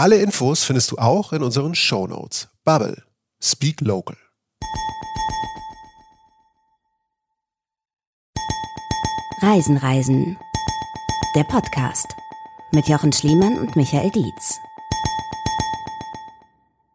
[0.00, 2.48] Alle Infos findest du auch in unseren Show Notes.
[2.64, 3.02] Bubble.
[3.42, 4.16] Speak Local.
[9.42, 10.36] Reisen, Reisen.
[11.34, 12.06] Der Podcast
[12.70, 14.56] mit Jochen Schliemann und Michael Dietz.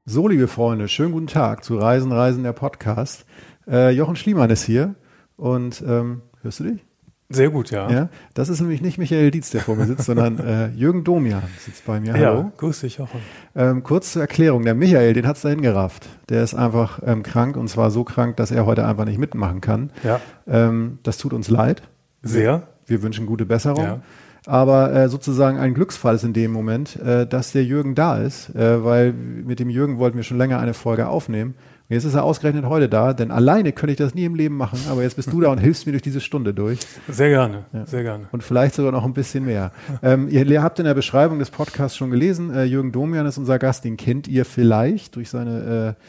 [0.06, 3.26] So, liebe Freunde, schönen guten Tag zu Reisen, Reisen, der Podcast.
[3.68, 4.96] Äh, Jochen Schliemann ist hier
[5.36, 6.86] und ähm, hörst du dich?
[7.34, 7.90] Sehr gut, ja.
[7.90, 11.44] Ja, das ist nämlich nicht Michael Dietz, der vor mir sitzt, sondern äh, Jürgen Domian
[11.60, 12.14] sitzt bei mir.
[12.14, 12.24] Hallo.
[12.24, 13.20] Ja, grüß dich, Jochen.
[13.56, 16.08] Ähm, kurz zur Erklärung, der Michael, den hat's dahin gerafft.
[16.30, 19.62] Der ist einfach ähm, krank und zwar so krank, dass er heute einfach nicht mitmachen
[19.62, 19.90] kann.
[20.04, 20.22] Ja.
[20.48, 21.82] Ähm, das tut uns leid.
[22.22, 22.68] Sehr.
[22.86, 23.84] Wir wünschen gute Besserung.
[23.84, 24.02] Ja.
[24.46, 28.54] Aber äh, sozusagen ein Glücksfall ist in dem Moment, äh, dass der Jürgen da ist,
[28.56, 31.56] äh, weil mit dem Jürgen wollten wir schon länger eine Folge aufnehmen.
[31.94, 34.80] Jetzt ist er ausgerechnet heute da, denn alleine könnte ich das nie im Leben machen.
[34.90, 36.80] Aber jetzt bist du da und hilfst mir durch diese Stunde durch.
[37.08, 37.86] Sehr gerne, Ja.
[37.86, 38.26] sehr gerne.
[38.32, 39.72] Und vielleicht sogar noch ein bisschen mehr.
[40.02, 43.60] ähm, ihr, habt in der Beschreibung des Podcasts schon gelesen, äh, Jürgen Domian ist unser
[43.60, 46.04] Gast, den kennt ihr vielleicht durch seine äh,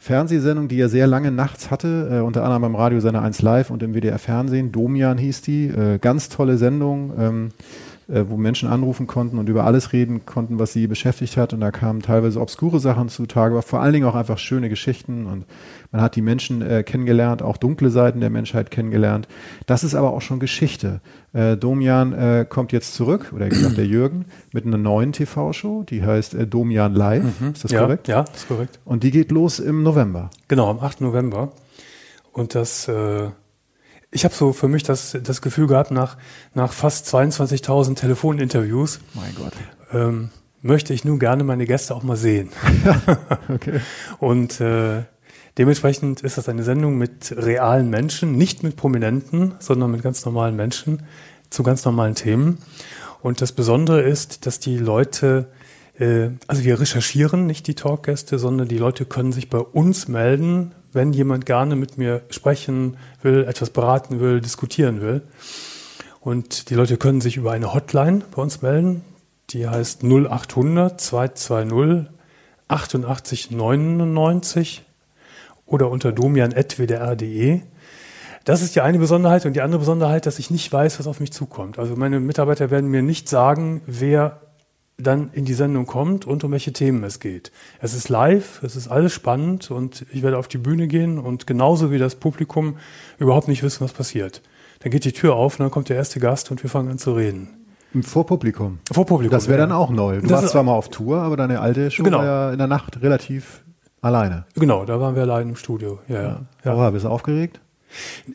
[0.00, 3.70] Fernsehsendung, die er sehr lange nachts hatte, äh, unter anderem beim Radio Sender 1 Live
[3.70, 4.70] und im WDR Fernsehen.
[4.70, 5.66] Domian hieß die.
[5.66, 7.48] Äh, ganz tolle Sendung, ähm,
[8.08, 11.52] äh, wo Menschen anrufen konnten und über alles reden konnten, was sie beschäftigt hat.
[11.52, 15.26] Und da kamen teilweise obskure Sachen zutage, aber vor allen Dingen auch einfach schöne Geschichten.
[15.26, 15.44] Und
[15.92, 19.28] man hat die Menschen äh, kennengelernt, auch dunkle Seiten der Menschheit kennengelernt.
[19.66, 21.00] Das ist aber auch schon Geschichte.
[21.32, 26.02] Äh, Domian äh, kommt jetzt zurück, oder gesagt der Jürgen, mit einer neuen TV-Show, die
[26.02, 27.24] heißt äh, Domian Live.
[27.52, 28.08] Ist das ja, korrekt?
[28.08, 28.78] Ja, ist korrekt.
[28.84, 30.30] Und die geht los im November.
[30.48, 31.02] Genau, am 8.
[31.02, 31.52] November.
[32.32, 33.28] Und das, äh,
[34.10, 36.16] ich habe so für mich das, das Gefühl gehabt, nach,
[36.54, 39.52] nach fast 22.000 Telefoninterviews Mein Gott.
[39.92, 40.30] ähm,
[40.62, 42.50] möchte ich nun gerne meine Gäste auch mal sehen.
[43.48, 43.80] Okay.
[44.18, 45.04] Und äh,
[45.56, 50.56] dementsprechend ist das eine Sendung mit realen Menschen, nicht mit Prominenten, sondern mit ganz normalen
[50.56, 51.02] Menschen
[51.50, 52.58] zu ganz normalen Themen.
[53.22, 55.50] Und das Besondere ist, dass die Leute,
[55.98, 60.74] äh, also wir recherchieren nicht die Talkgäste, sondern die Leute können sich bei uns melden,
[60.92, 65.22] wenn jemand gerne mit mir sprechen will, etwas beraten will, diskutieren will.
[66.20, 69.02] Und die Leute können sich über eine Hotline bei uns melden.
[69.50, 72.08] Die heißt 0800 220
[72.68, 74.84] 88 99
[75.64, 77.60] oder unter domian.wdr.de.
[78.44, 81.20] Das ist die eine Besonderheit und die andere Besonderheit, dass ich nicht weiß, was auf
[81.20, 81.78] mich zukommt.
[81.78, 84.40] Also meine Mitarbeiter werden mir nicht sagen, wer
[85.00, 87.52] dann in die Sendung kommt und um welche Themen es geht.
[87.80, 91.46] Es ist live, es ist alles spannend und ich werde auf die Bühne gehen und
[91.46, 92.76] genauso wie das Publikum
[93.18, 94.42] überhaupt nicht wissen, was passiert.
[94.80, 96.98] Dann geht die Tür auf und dann kommt der erste Gast und wir fangen an
[96.98, 97.48] zu reden.
[98.02, 98.80] Vor Publikum.
[98.92, 99.30] Vor Publikum.
[99.32, 99.66] Das wäre ja.
[99.66, 100.16] dann auch neu.
[100.16, 102.18] Du Das warst zwar mal auf Tour, aber deine alte Show Genau.
[102.18, 103.62] war ja in der Nacht relativ
[104.02, 104.46] alleine.
[104.56, 106.00] Genau, da waren wir allein im Studio.
[106.08, 106.40] Ja, ja.
[106.64, 106.74] ja.
[106.74, 107.60] Oha, bist du aufgeregt?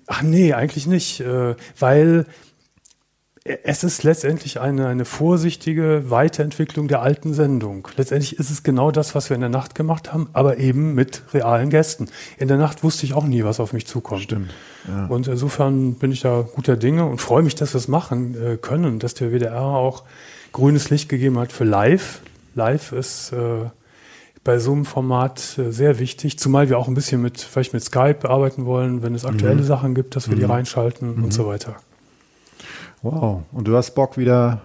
[0.08, 2.26] Ach nee, eigentlich nicht, äh, weil
[3.46, 7.90] es ist letztendlich eine, eine vorsichtige Weiterentwicklung der alten Sendung.
[7.98, 11.24] Letztendlich ist es genau das, was wir in der Nacht gemacht haben, aber eben mit
[11.34, 12.08] realen Gästen.
[12.38, 14.22] In der Nacht wusste ich auch nie, was auf mich zukommt.
[14.22, 14.54] Stimmt.
[14.88, 15.08] Ja.
[15.08, 18.56] Und insofern bin ich da guter Dinge und freue mich, dass wir es machen äh,
[18.56, 20.04] können, dass der WDR auch
[20.54, 22.22] grünes Licht gegeben hat für live.
[22.56, 23.70] Live ist äh,
[24.46, 27.84] bei so einem Format äh, sehr wichtig, zumal wir auch ein bisschen mit, vielleicht mit
[27.84, 29.66] Skype arbeiten wollen, wenn es aktuelle Mhm.
[29.66, 31.76] Sachen gibt, dass wir die reinschalten und so weiter.
[33.04, 33.44] Wow.
[33.52, 34.62] Und du hast Bock, wieder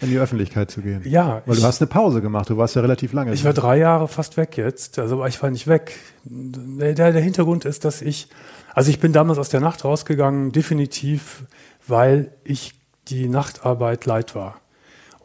[0.00, 1.02] in die Öffentlichkeit zu gehen.
[1.04, 2.48] Ja, Weil du hast eine Pause gemacht.
[2.48, 3.32] Du warst ja relativ lange.
[3.34, 4.98] Ich war drei Jahre fast weg jetzt.
[4.98, 5.98] Also aber ich war nicht weg.
[6.24, 8.28] Der, der Hintergrund ist, dass ich,
[8.74, 11.44] also ich bin damals aus der Nacht rausgegangen, definitiv,
[11.86, 12.74] weil ich
[13.08, 14.60] die Nachtarbeit leid war.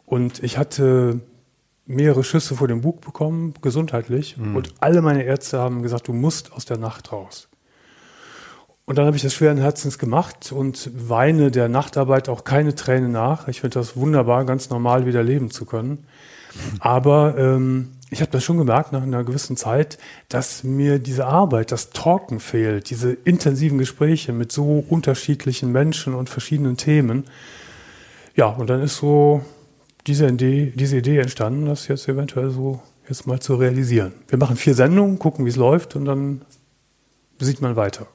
[0.04, 1.20] Und ich hatte
[1.86, 4.36] mehrere Schüsse vor dem Bug bekommen, gesundheitlich.
[4.38, 7.48] Und alle meine Ärzte haben gesagt, du musst aus der Nacht raus.
[8.88, 13.10] Und dann habe ich das schweren Herzens gemacht und weine der Nachtarbeit auch keine Träne
[13.10, 13.46] nach.
[13.46, 16.06] Ich finde das wunderbar, ganz normal wieder leben zu können.
[16.80, 19.98] Aber ähm, ich habe das schon gemerkt nach einer gewissen Zeit,
[20.30, 26.30] dass mir diese Arbeit, das Talken fehlt, diese intensiven Gespräche mit so unterschiedlichen Menschen und
[26.30, 27.24] verschiedenen Themen.
[28.36, 29.42] Ja, und dann ist so
[30.06, 34.14] diese Idee, diese Idee entstanden, das jetzt eventuell so jetzt mal zu realisieren.
[34.28, 36.40] Wir machen vier Sendungen, gucken, wie es läuft und dann
[37.38, 38.06] sieht man weiter.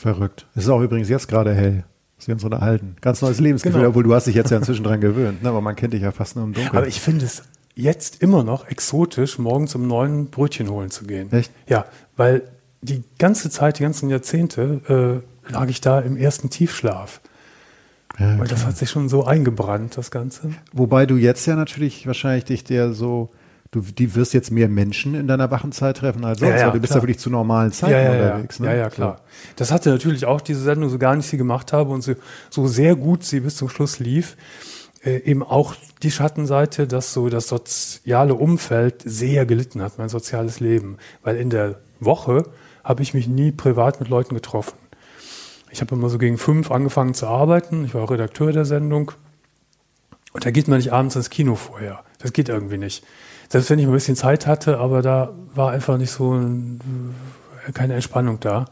[0.00, 0.46] Verrückt.
[0.54, 1.84] Es ist auch übrigens jetzt gerade hell.
[2.24, 2.96] wir uns unterhalten.
[3.00, 3.90] Ganz neues Lebensgefühl, Genau.
[3.90, 5.48] obwohl du hast dich jetzt ja inzwischen dran gewöhnt, ne?
[5.48, 6.76] aber man kennt dich ja fast nur im Dunkeln.
[6.76, 7.42] Aber ich finde es
[7.74, 11.30] jetzt immer noch exotisch, morgens um neun Brötchen holen zu gehen.
[11.32, 11.50] Echt?
[11.66, 11.84] Ja,
[12.16, 12.42] weil
[12.82, 17.20] die ganze Zeit, die ganzen Jahrzehnte äh, lag ich da im ersten Tiefschlaf.
[18.18, 20.50] ja, Weil das hat sich schon so eingebrannt, das Ganze.
[20.72, 23.30] Wobei du jetzt ja natürlich wahrscheinlich dich der so,
[23.70, 26.72] du die wirst jetzt mehr Menschen in deiner Wachenzeit treffen als sonst, Ja, ja, weil
[26.72, 26.98] du bist klar.
[26.98, 28.58] ja wirklich zu normalen Zeiten ja, ja, unterwegs.
[28.58, 28.64] ja.
[28.64, 28.70] Ne?
[28.72, 29.20] ja, ja, klar.
[29.56, 32.14] Das hatte natürlich auch diese Sendung, so gar nicht sie gemacht habe und so,
[32.50, 34.36] so sehr gut sie bis zum Schluss lief,
[35.04, 40.60] äh, eben auch die Schattenseite, dass so das soziale Umfeld sehr gelitten hat, mein soziales
[40.60, 40.96] Leben.
[41.22, 42.44] Weil in der Woche
[42.82, 44.76] habe ich mich nie privat mit Leuten getroffen.
[45.70, 47.84] Ich habe immer so gegen fünf angefangen zu arbeiten.
[47.84, 49.12] Ich war auch Redakteur der Sendung.
[50.32, 52.02] Und da geht man nicht abends ins Kino vorher.
[52.18, 53.04] Das geht irgendwie nicht.
[53.50, 56.80] Selbst wenn ich mal ein bisschen Zeit hatte, aber da war einfach nicht so ein,
[57.74, 58.64] keine Entspannung da.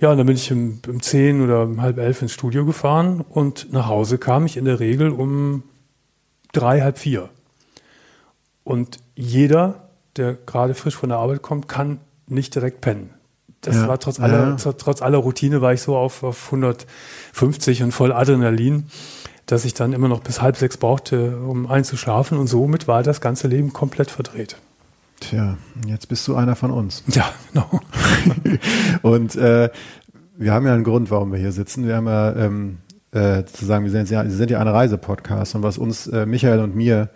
[0.00, 3.24] Ja, und dann bin ich um, um 10 oder um halb elf ins Studio gefahren
[3.28, 5.62] und nach Hause kam ich in der Regel um
[6.52, 7.28] drei, halb vier.
[8.64, 13.10] Und jeder, der gerade frisch von der Arbeit kommt, kann nicht direkt pennen.
[13.62, 13.88] Das Ja.
[13.88, 14.54] war trotz aller, Ja.
[14.56, 18.86] tr- trotz aller Routine war ich so auf, auf 150 und voll Adrenalin,
[19.50, 22.38] dass ich dann immer noch bis halb sechs brauchte, um einzuschlafen.
[22.38, 24.56] Und somit war das ganze Leben komplett verdreht.
[25.20, 27.02] Tja, jetzt bist du einer von uns.
[27.08, 27.80] Ja, genau.
[29.02, 29.70] Und äh,
[30.36, 31.86] wir haben ja einen Grund, warum wir hier sitzen.
[31.86, 32.78] Wir haben ja ähm,
[33.12, 36.24] äh, zu sagen, wir sind ja, wir sind ja ein Reisepodcast und was uns, äh,
[36.24, 37.10] Michael und mir,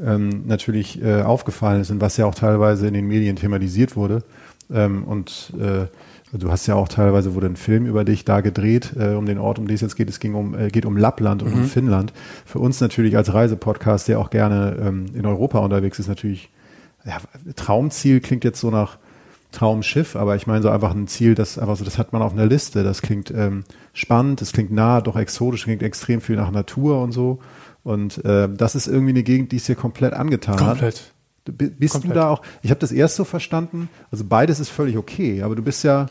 [0.00, 4.22] ähm, natürlich äh, aufgefallen ist und was ja auch teilweise in den Medien thematisiert wurde.
[4.70, 5.86] Ähm, und äh,
[6.32, 9.38] du hast ja auch teilweise wurde ein Film über dich da gedreht, äh, um den
[9.38, 10.08] Ort, um den es jetzt geht.
[10.08, 12.12] Es ging um, äh, geht um Lappland und um Finnland.
[12.44, 16.50] Für uns natürlich als Reisepodcast, der auch gerne ähm, in Europa unterwegs ist, natürlich
[17.04, 17.18] ja,
[17.56, 18.98] Traumziel klingt jetzt so nach
[19.52, 22.32] Traumschiff, aber ich meine so einfach ein Ziel, das einfach so, das hat man auf
[22.32, 22.84] einer Liste.
[22.84, 23.64] Das klingt ähm,
[23.94, 27.38] spannend, das klingt nah, doch exotisch, klingt extrem viel nach Natur und so.
[27.82, 30.68] Und äh, das ist irgendwie eine Gegend, die es dir komplett angetan hat.
[30.68, 31.14] Komplett.
[31.52, 32.16] Bist Komplett.
[32.16, 32.42] du da auch?
[32.62, 33.88] Ich habe das erst so verstanden.
[34.10, 36.06] Also beides ist völlig okay, aber du bist ja,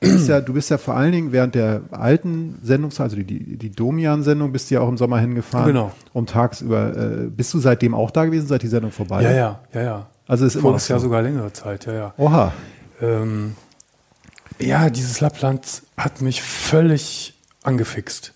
[0.00, 3.24] du bist ja, du bist ja vor allen Dingen während der alten Sendungszeit, also die
[3.24, 5.66] die, die Domian-Sendung, bist du ja auch im Sommer hingefahren.
[5.66, 5.92] Genau.
[6.12, 6.96] Um tagsüber.
[6.96, 9.22] Äh, bist du seitdem auch da gewesen, seit die Sendung vorbei?
[9.22, 10.06] Ja, ja, ja, ja.
[10.26, 10.92] Also ist immer Voriges noch so.
[10.94, 12.14] Jahr sogar längere Zeit, ja, ja.
[12.16, 12.52] Oha.
[13.00, 13.56] Ähm,
[14.60, 18.34] ja, dieses Lappland hat mich völlig angefixt.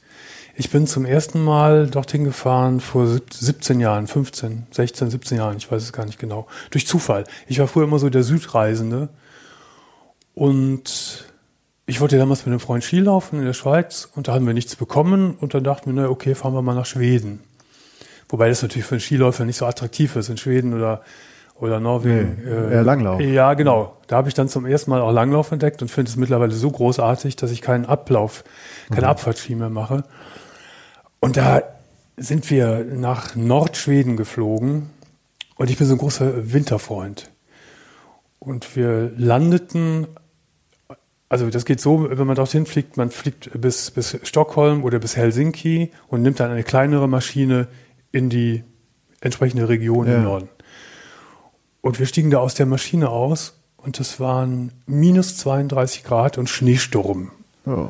[0.57, 5.57] Ich bin zum ersten Mal dorthin gefahren vor sieb- 17 Jahren, 15, 16, 17 Jahren,
[5.57, 6.47] ich weiß es gar nicht genau.
[6.71, 7.25] Durch Zufall.
[7.49, 9.09] Ich war früher immer so der Südreisende
[10.35, 11.25] und
[11.87, 14.77] ich wollte damals mit einem Freund Skilaufen in der Schweiz und da haben wir nichts
[14.77, 17.41] bekommen und dann dachten wir, na okay, fahren wir mal nach Schweden.
[18.29, 21.03] Wobei das natürlich für einen Skiläufer nicht so attraktiv ist in Schweden oder,
[21.57, 22.39] oder Norwegen.
[22.45, 23.21] Nee, eher Langlauf.
[23.21, 23.97] Ja, genau.
[24.07, 26.71] Da habe ich dann zum ersten Mal auch Langlauf entdeckt und finde es mittlerweile so
[26.71, 28.45] großartig, dass ich keinen Ablauf,
[28.91, 30.05] keine Abfahrtski mehr mache.
[31.25, 31.63] Und da
[32.19, 34.91] sind wir nach Nordschweden geflogen
[35.57, 37.31] und ich bin so ein großer Winterfreund.
[38.41, 40.07] Und wir landeten,
[41.31, 45.17] also das geht so, wenn man dorthin fliegt, man fliegt bis, bis Stockholm oder bis
[45.17, 47.69] Helsinki und nimmt dann eine kleinere Maschine
[48.13, 48.63] in die
[49.23, 50.17] entsprechende Region Ja.
[50.17, 50.49] im Norden.
[51.81, 56.51] Und wir stiegen da aus der Maschine aus und es waren minus 32 Grad und
[56.51, 57.31] Schneesturm.
[57.65, 57.89] Oh.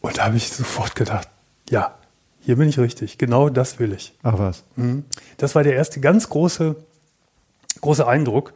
[0.00, 1.28] Und da habe ich sofort gedacht,
[1.70, 1.97] ja,
[2.48, 4.14] hier bin ich richtig, genau das will ich.
[4.22, 4.64] Ach was.
[4.74, 5.04] Mhm.
[5.36, 6.76] Das war der erste ganz große,
[7.82, 8.54] große Eindruck.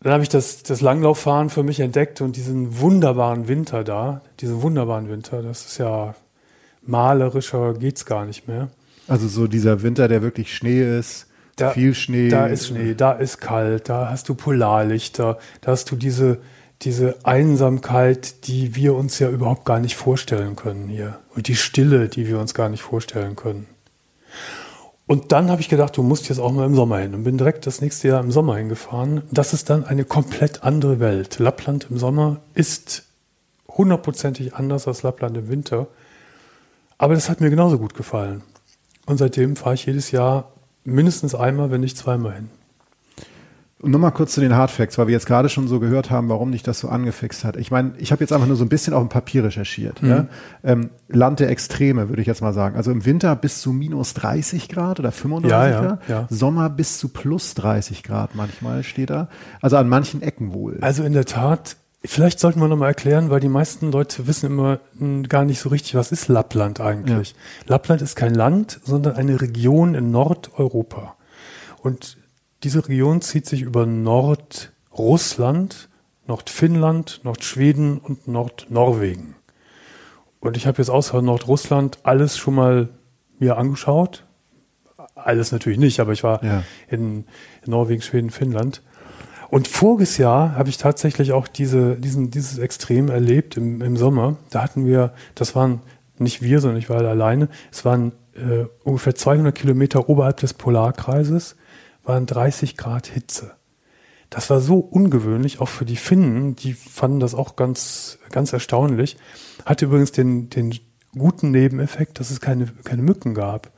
[0.00, 4.62] Dann habe ich das, das Langlauffahren für mich entdeckt und diesen wunderbaren Winter da, diesen
[4.62, 6.14] wunderbaren Winter, das ist ja
[6.80, 8.70] malerischer geht's gar nicht mehr.
[9.06, 12.30] Also so dieser Winter, der wirklich Schnee ist, Da, Viel Schnee.
[12.30, 16.38] Da ist Schnee, da ist kalt, da hast du Polarlichter, da hast du diese,
[16.82, 21.20] diese Einsamkeit, die wir uns ja überhaupt gar nicht vorstellen können hier.
[21.34, 23.66] Und die Stille, die wir uns gar nicht vorstellen können.
[25.06, 27.36] Und dann habe ich gedacht, du musst jetzt auch mal im Sommer hin und bin
[27.36, 29.22] direkt das nächste Jahr im Sommer hingefahren.
[29.30, 31.38] Das ist dann eine komplett andere Welt.
[31.38, 33.04] Lappland im Sommer ist
[33.68, 35.88] hundertprozentig anders als Lappland im Winter.
[36.96, 38.42] Aber das hat mir genauso gut gefallen.
[39.04, 40.52] Und seitdem fahre ich jedes Jahr
[40.84, 42.50] mindestens einmal, wenn nicht zweimal hin.
[43.80, 46.52] Und nochmal kurz zu den Hardfacts, weil wir jetzt gerade schon so gehört haben, warum
[46.52, 47.56] dich das so angefixt hat.
[47.56, 50.02] Ich meine, ich habe jetzt einfach nur so ein bisschen auf dem Papier recherchiert.
[50.02, 50.08] Mhm.
[50.08, 50.26] Ja?
[50.62, 52.76] Ähm, Land der Extreme, würde ich jetzt mal sagen.
[52.76, 56.08] Also im Winter bis zu minus 30 Grad oder 35 Ja, ja, Grad.
[56.08, 56.26] ja.
[56.30, 59.28] Sommer bis zu plus 30 Grad manchmal steht da.
[59.60, 60.78] Also an manchen Ecken wohl.
[60.80, 64.78] Also in der Tat, vielleicht sollten wir nochmal erklären, weil die meisten Leute wissen immer
[64.98, 67.34] mh, gar nicht so richtig, was ist Lappland eigentlich.
[67.66, 71.16] Lappland ist kein Land, sondern eine Region in Nordeuropa.
[71.82, 72.16] Und
[72.64, 75.88] diese Region zieht sich über Nordrussland,
[76.26, 79.34] Nordfinnland, Nordschweden und Nordnorwegen.
[80.40, 82.88] Und ich habe jetzt außer Nordrussland alles schon mal
[83.38, 84.24] mir angeschaut.
[85.14, 86.62] Alles natürlich nicht, aber ich war Ja.
[86.88, 87.24] in,
[87.64, 88.82] in Norwegen, Schweden, Finnland.
[89.50, 94.36] Und voriges Jahr habe ich tatsächlich auch diese, diesen, dieses Extrem erlebt im, im Sommer.
[94.50, 95.80] Da hatten wir, das waren
[96.18, 100.54] nicht wir, sondern ich war halt alleine, es waren äh, ungefähr 200 Kilometer oberhalb des
[100.54, 101.56] Polarkreises,
[102.04, 103.52] waren 30 Grad Hitze.
[104.30, 109.16] Das war so ungewöhnlich, auch für die Finnen, die fanden das auch ganz, ganz erstaunlich.
[109.64, 110.74] Hatte übrigens den, den
[111.16, 113.70] guten Nebeneffekt, dass es keine, keine Mücken gab.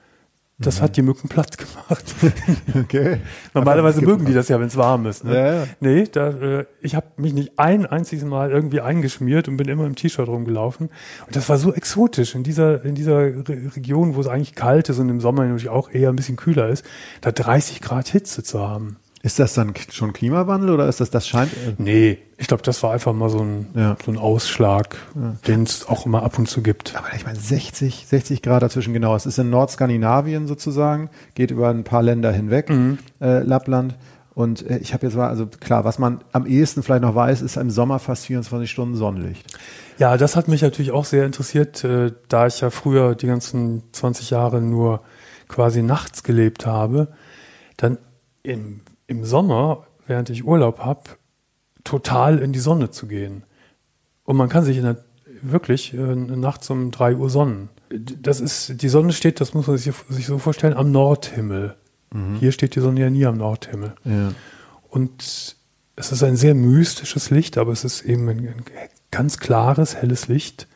[0.59, 2.15] Das hat die Mücken platt gemacht.
[2.75, 3.21] okay.
[3.55, 5.23] Normalerweise mögen die das ja, wenn es warm ist.
[5.23, 5.35] Ne?
[5.35, 5.67] Ja, ja.
[5.81, 9.85] Nee, da, äh, ich habe mich nicht ein einziges Mal irgendwie eingeschmiert und bin immer
[9.85, 10.89] im T-Shirt rumgelaufen.
[11.27, 13.45] Und das war so exotisch in dieser, in dieser Re
[13.77, 16.71] Region, wo es eigentlich kalt ist und im Sommer natürlich auch eher ein bisschen kühler
[16.71, 16.87] ist,
[17.21, 18.97] da 30 Grad Hitze zu haben.
[19.27, 22.81] Ist das dann schon Klimawandel oder ist das, das scheint, äh, Nee, ich glaube, das
[22.85, 23.97] war einfach mal so ein, Ja.
[24.05, 24.97] so ein Ausschlag,
[25.49, 26.95] den es auch immer ab und zu gibt.
[26.97, 29.17] aber ich meine 60, 60 Grad dazwischen, genau.
[29.17, 32.71] Es ist in Nordskandinavien sozusagen, geht über ein paar Länder hinweg,
[33.21, 33.97] äh, Lappland.
[34.35, 37.43] Und äh, ich habe jetzt mal, also klar, was man am ehesten vielleicht noch weiß,
[37.43, 39.45] ist im Sommer fast 24 Stunden Sonnenlicht.
[39.99, 43.83] Ja, das hat mich natürlich auch sehr interessiert, äh, da ich ja früher die ganzen
[43.91, 45.01] 20 Jahre nur
[45.49, 47.09] quasi nachts gelebt habe,
[47.77, 47.99] dann
[48.45, 51.03] im, im Sommer, während ich Urlaub habe,
[51.85, 53.45] total in die Sonne zu gehen.
[54.25, 54.97] Und man kann sich der,
[55.43, 57.69] wirklich äh, nachts um 3 Uhr sonnen.
[57.91, 61.77] Das ist, die Sonne steht, das muss man sich, sich so vorstellen, am Nordhimmel.
[62.39, 63.95] Hier steht die Sonne ja nie am Nordhimmel.
[64.05, 64.33] Ja.
[64.89, 65.57] Und
[65.97, 68.65] es ist ein sehr mystisches Licht, aber es ist eben ein, ein
[69.11, 70.67] ganz klares, helles Licht.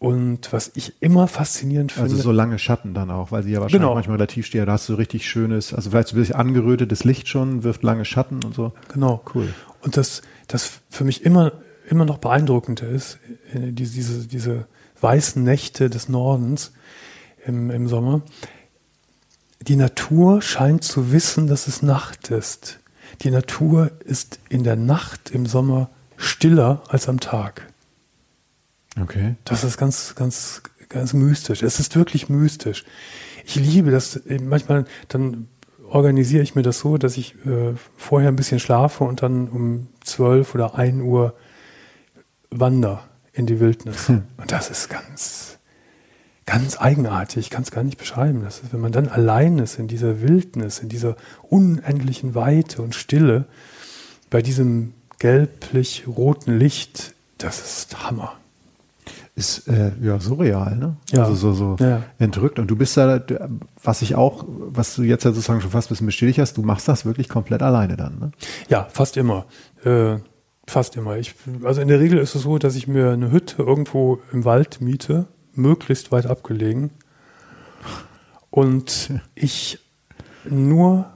[0.00, 3.60] Und was ich immer faszinierend finde, Also so lange Schatten dann auch, weil sie ja
[3.60, 3.94] wahrscheinlich Genau.
[3.94, 4.64] manchmal relativ stehen.
[4.64, 8.06] Da hast du richtig schönes, also vielleicht so ein bisschen angerötetes Licht schon, wirft lange
[8.06, 8.72] Schatten und so.
[8.92, 9.22] genau.
[9.34, 9.52] Cool.
[9.82, 11.52] Und das, das für mich immer,
[11.88, 13.18] immer noch beeindruckender ist,
[13.52, 14.66] äh, diese, diese, diese
[15.02, 16.72] weißen Nächte des Nordens
[17.44, 18.22] im, im Sommer.
[19.60, 22.80] Die Natur scheint zu wissen, dass es Nacht ist.
[23.20, 27.66] Die Natur ist in der Nacht im Sommer stiller als am Tag.
[29.02, 29.36] Okay.
[29.44, 31.62] Das ist ganz, ganz, ganz mystisch.
[31.62, 32.84] Es ist wirklich mystisch.
[33.44, 34.16] Ich liebe das.
[34.16, 35.48] äh, Manchmal dann
[35.88, 39.88] organisiere ich mir das so, dass ich äh, vorher ein bisschen schlafe und dann um
[40.04, 41.34] 12 oder 1 Uhr
[42.50, 43.00] wandere
[43.32, 44.08] in die Wildnis.
[44.08, 45.58] Und das ist ganz,
[46.46, 47.38] ganz eigenartig.
[47.38, 48.42] Ich kann es gar nicht beschreiben.
[48.42, 52.94] Das ist, wenn man dann allein ist in dieser Wildnis, in dieser unendlichen Weite und
[52.94, 53.46] Stille,
[54.30, 58.39] bei diesem gelblich-roten Licht, das ist Hammer.
[59.40, 60.96] Ist äh, ja surreal, ne?
[61.12, 61.22] Ja.
[61.24, 62.02] Also so, so Ja.
[62.18, 62.58] entrückt.
[62.58, 63.22] Und du bist da,
[63.82, 66.62] was ich auch, was du jetzt ja sozusagen schon fast ein bisschen bestätigt hast, du
[66.62, 68.30] machst das wirklich komplett alleine dann, ne?
[68.68, 69.46] Ja, fast immer.
[69.84, 70.16] Äh,
[70.66, 71.16] fast immer.
[71.16, 74.44] Ich, also in der Regel ist es so, dass ich mir eine Hütte irgendwo im
[74.44, 76.90] Wald miete, möglichst weit abgelegen.
[78.50, 79.78] Und ich
[80.44, 81.06] nur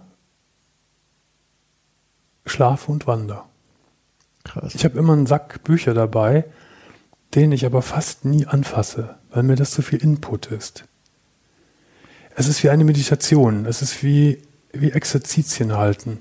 [2.46, 3.42] schlafe und wandere.
[4.44, 4.74] Krass.
[4.74, 6.44] Ich habe immer einen Sack Bücher dabei,
[7.34, 10.84] den ich aber fast nie anfasse, weil mir das zu viel Input ist.
[12.36, 13.66] Es ist wie eine Meditation.
[13.66, 14.38] Es ist wie,
[14.72, 16.20] wie Exerzitien halten.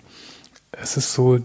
[0.72, 1.40] Es ist so,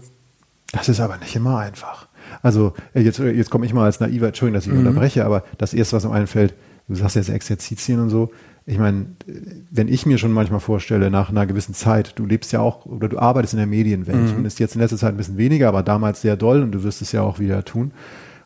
[0.71, 2.07] Das ist aber nicht immer einfach.
[2.41, 5.43] Also äh, jetzt, äh, jetzt komme ich mal als naiver, Entschuldigung, dass ich unterbreche, aber
[5.57, 6.53] das erste, was mir einfällt,
[6.87, 8.31] du sagst jetzt Exerzitien und so.
[8.65, 9.33] Ich meine, äh,
[9.71, 13.09] wenn ich mir schon manchmal vorstelle, nach einer gewissen Zeit, du lebst ja auch oder
[13.09, 16.21] du arbeitest in der Medienwelt, zumindest jetzt in letzter Zeit ein bisschen weniger, aber damals
[16.21, 17.91] sehr doll und du wirst es ja auch wieder tun.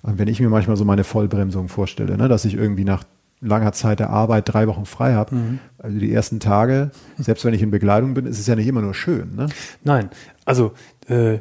[0.03, 3.03] Und wenn ich mir manchmal so meine Vollbremsung vorstelle, ne, dass ich irgendwie nach
[3.43, 5.36] langer Zeit der Arbeit drei Wochen frei habe.
[5.36, 5.60] Mhm.
[5.77, 8.81] Also die ersten Tage, selbst wenn ich in Begleitung bin, ist es ja nicht immer
[8.81, 9.36] nur schön.
[9.36, 9.48] Ne?
[9.83, 10.10] Nein,
[10.45, 10.72] also
[11.07, 11.39] äh,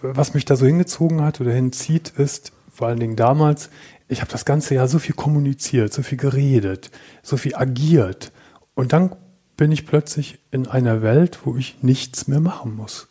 [0.00, 3.70] was mich da so hingezogen hat oder hinzieht, ist vor allen Dingen damals,
[4.08, 6.90] ich habe das ganze Jahr so viel kommuniziert, so viel geredet,
[7.22, 8.32] so viel agiert.
[8.74, 9.14] Und dann
[9.56, 13.08] bin ich plötzlich in einer Welt, wo ich nichts mehr machen muss.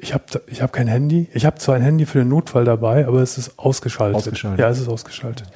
[0.00, 1.28] Ich habe ich hab kein Handy.
[1.34, 4.16] Ich habe zwar ein Handy für den Notfall dabei, aber es ist ausgeschaltet.
[4.16, 4.60] Ausgeschaltet.
[4.60, 5.48] Ja, es ist ausgeschaltet.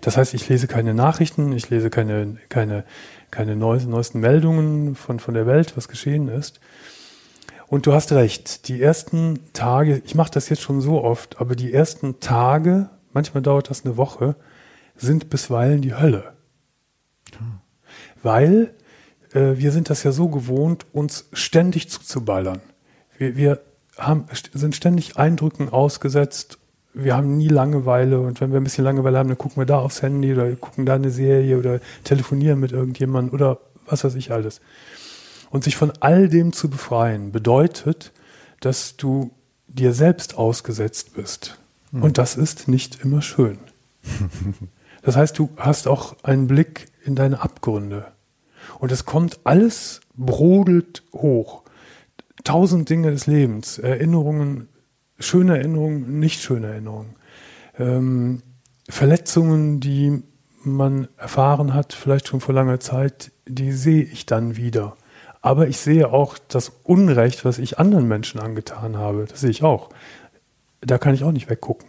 [0.00, 2.84] Das heißt, ich lese keine Nachrichten, ich lese keine, keine,
[3.30, 6.60] keine neuesten, Meldungen von, von der Welt, was geschehen ist.
[7.68, 11.56] Und du hast recht, die ersten Tage, ich mache das jetzt schon so oft, aber
[11.56, 14.36] die ersten Tage, manchmal dauert das eine Woche,
[14.94, 16.32] sind bisweilen die Hölle.
[18.22, 18.74] Weil
[19.32, 22.60] äh, wir sind das ja so gewohnt, uns ständig zuzuballern.
[23.18, 23.60] Wir, wir
[23.98, 26.58] haben, sind ständig Eindrücken ausgesetzt.
[26.94, 29.78] Wir haben nie Langeweile und wenn wir ein bisschen Langeweile haben, dann gucken wir da
[29.78, 34.32] aufs Handy oder gucken da eine Serie oder telefonieren mit irgendjemandem oder was weiß ich
[34.32, 34.60] alles.
[35.50, 38.12] Und sich von all dem zu befreien, bedeutet,
[38.60, 39.30] dass du
[39.68, 41.58] dir selbst ausgesetzt bist.
[41.92, 43.58] Und das ist nicht immer schön.
[45.02, 48.06] Das heißt, du hast auch einen Blick in deine Abgründe.
[48.80, 51.62] Und es kommt alles brodelt hoch.
[52.46, 54.68] Tausend Dinge des Lebens, Erinnerungen,
[55.18, 57.16] schöne Erinnerungen, nicht schöne Erinnerungen.
[57.76, 58.42] Ähm,
[58.88, 60.22] Verletzungen, die
[60.62, 64.96] man erfahren hat, vielleicht schon vor langer Zeit, die sehe ich dann wieder.
[65.42, 69.26] Aber ich sehe auch das Unrecht, was ich anderen Menschen angetan habe.
[69.28, 69.90] Das sehe ich auch.
[70.80, 71.88] Da kann ich auch nicht weggucken.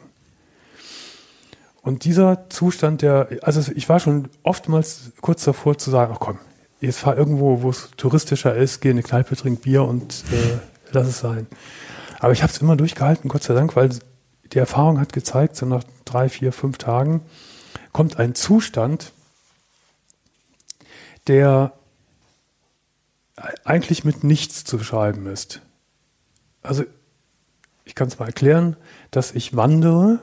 [1.83, 6.39] Und dieser Zustand, der, also ich war schon oftmals kurz davor zu sagen, ach komm,
[6.79, 10.59] jetzt fahr irgendwo, wo es touristischer ist, geh in eine Kneipe, trink Bier und äh,
[10.91, 11.47] lass es sein.
[12.19, 13.89] Aber ich habe es immer durchgehalten, Gott sei Dank, weil
[14.53, 17.21] die Erfahrung hat gezeigt, so nach drei, vier, fünf Tagen
[17.91, 19.11] kommt ein Zustand,
[21.27, 21.73] der
[23.65, 25.61] eigentlich mit nichts zu beschreiben ist.
[26.63, 26.83] Also
[27.85, 28.75] ich kann es mal erklären,
[29.11, 30.19] dass ich wandere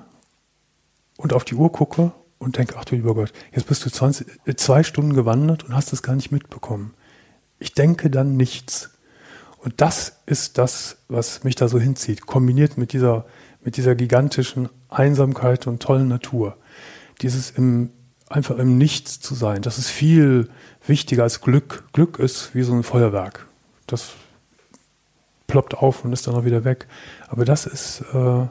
[1.17, 4.27] und auf die Uhr gucke und denke, ach du lieber Gott, jetzt bist du 20,
[4.47, 6.95] äh, zwei Stunden gewandert und hast es gar nicht mitbekommen.
[7.59, 8.91] Ich denke dann nichts.
[9.59, 13.25] Und das ist das, was mich da so hinzieht, kombiniert mit dieser,
[13.63, 16.59] mit dieser gigantischen Einsamkeit und tollen Natur.
[17.23, 17.91] Dieses im,
[18.29, 20.51] einfach im Nichts zu sein, das ist viel
[20.87, 21.85] wichtiger als Glück.
[21.93, 23.47] Glück ist wie so ein Feuerwerk.
[23.87, 24.11] Das
[25.47, 26.87] ploppt auf und ist dann auch wieder weg.
[27.29, 28.47] Aber das ist, äh,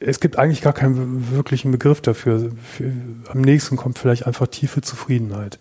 [0.00, 2.52] es gibt eigentlich gar keinen wirklichen Begriff dafür.
[2.62, 2.92] Für,
[3.28, 5.58] am nächsten kommt vielleicht einfach tiefe Zufriedenheit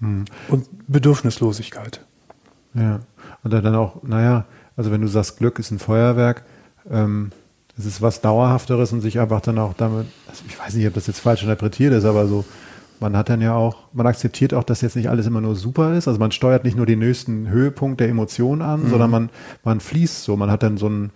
[0.00, 0.26] Hm.
[0.48, 2.04] und Bedürfnislosigkeit.
[2.74, 3.00] Ja.
[3.42, 4.44] Und dann auch, naja,
[4.76, 6.44] also wenn du sagst, Glück ist ein Feuerwerk,
[6.90, 7.30] ähm,
[7.78, 10.94] es ist was Dauerhafteres und sich einfach dann auch damit, also ich weiß nicht, ob
[10.94, 12.44] das jetzt falsch interpretiert ist, aber so,
[13.00, 15.94] man hat dann ja auch, man akzeptiert auch, dass jetzt nicht alles immer nur super
[15.94, 16.08] ist.
[16.08, 19.30] Also man steuert nicht nur den nächsten Höhepunkt der Emotionen an, sondern man,
[19.64, 21.10] man fließt so, man hat dann so ein,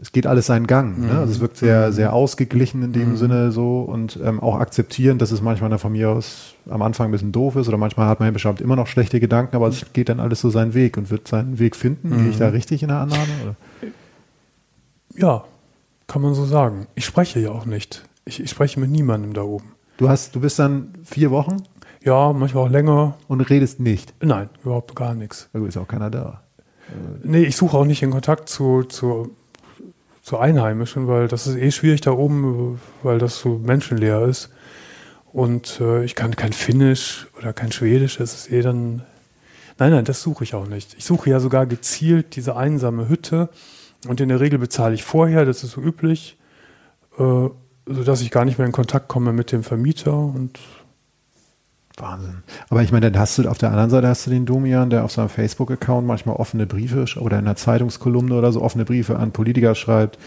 [0.00, 0.98] es geht alles seinen Gang.
[0.98, 1.10] Ne?
[1.18, 5.30] Also es wirkt sehr, sehr ausgeglichen in dem Sinne so und ähm, auch akzeptieren, dass
[5.30, 8.28] es manchmal von mir aus am Anfang ein bisschen doof ist oder manchmal hat man
[8.28, 11.10] ja bestimmt immer noch schlechte Gedanken, aber es geht dann alles so seinen Weg und
[11.10, 12.16] wird seinen Weg finden.
[12.16, 13.28] Gehe ich da richtig in der Annahme?
[13.42, 13.54] Oder?
[15.16, 15.44] Ja,
[16.06, 16.86] kann man so sagen.
[16.94, 18.04] Ich spreche ja auch nicht.
[18.24, 19.72] Ich, ich spreche mit niemandem da oben.
[19.98, 21.58] Du hast, du bist dann vier Wochen
[22.02, 23.14] Ja, manchmal auch länger.
[23.28, 24.14] und redest nicht.
[24.22, 25.48] Nein, überhaupt gar nichts.
[25.52, 26.40] Gut, ist auch keiner da.
[27.22, 29.30] Nee, ich suche auch nicht den Kontakt zu, zu,
[30.24, 34.48] zu Einheimischen, weil das ist eh schwierig da oben, weil das so menschenleer ist.
[35.34, 39.02] Und äh, ich kann kein Finnisch oder kein Schwedisch, das ist eh dann.
[39.78, 40.94] Nein, nein, das suche ich auch nicht.
[40.94, 43.50] Ich suche ja sogar gezielt diese einsame Hütte
[44.08, 46.38] und in der Regel bezahle ich vorher, das ist so üblich,
[47.18, 47.48] äh,
[47.86, 50.58] sodass ich gar nicht mehr in Kontakt komme mit dem Vermieter und
[51.96, 52.42] Wahnsinn.
[52.70, 55.04] Aber ich meine, dann hast du auf der anderen Seite hast du den Domian, der
[55.04, 59.30] auf seinem Facebook-Account manchmal offene Briefe oder in einer Zeitungskolumne oder so offene Briefe an
[59.32, 60.18] Politiker schreibt.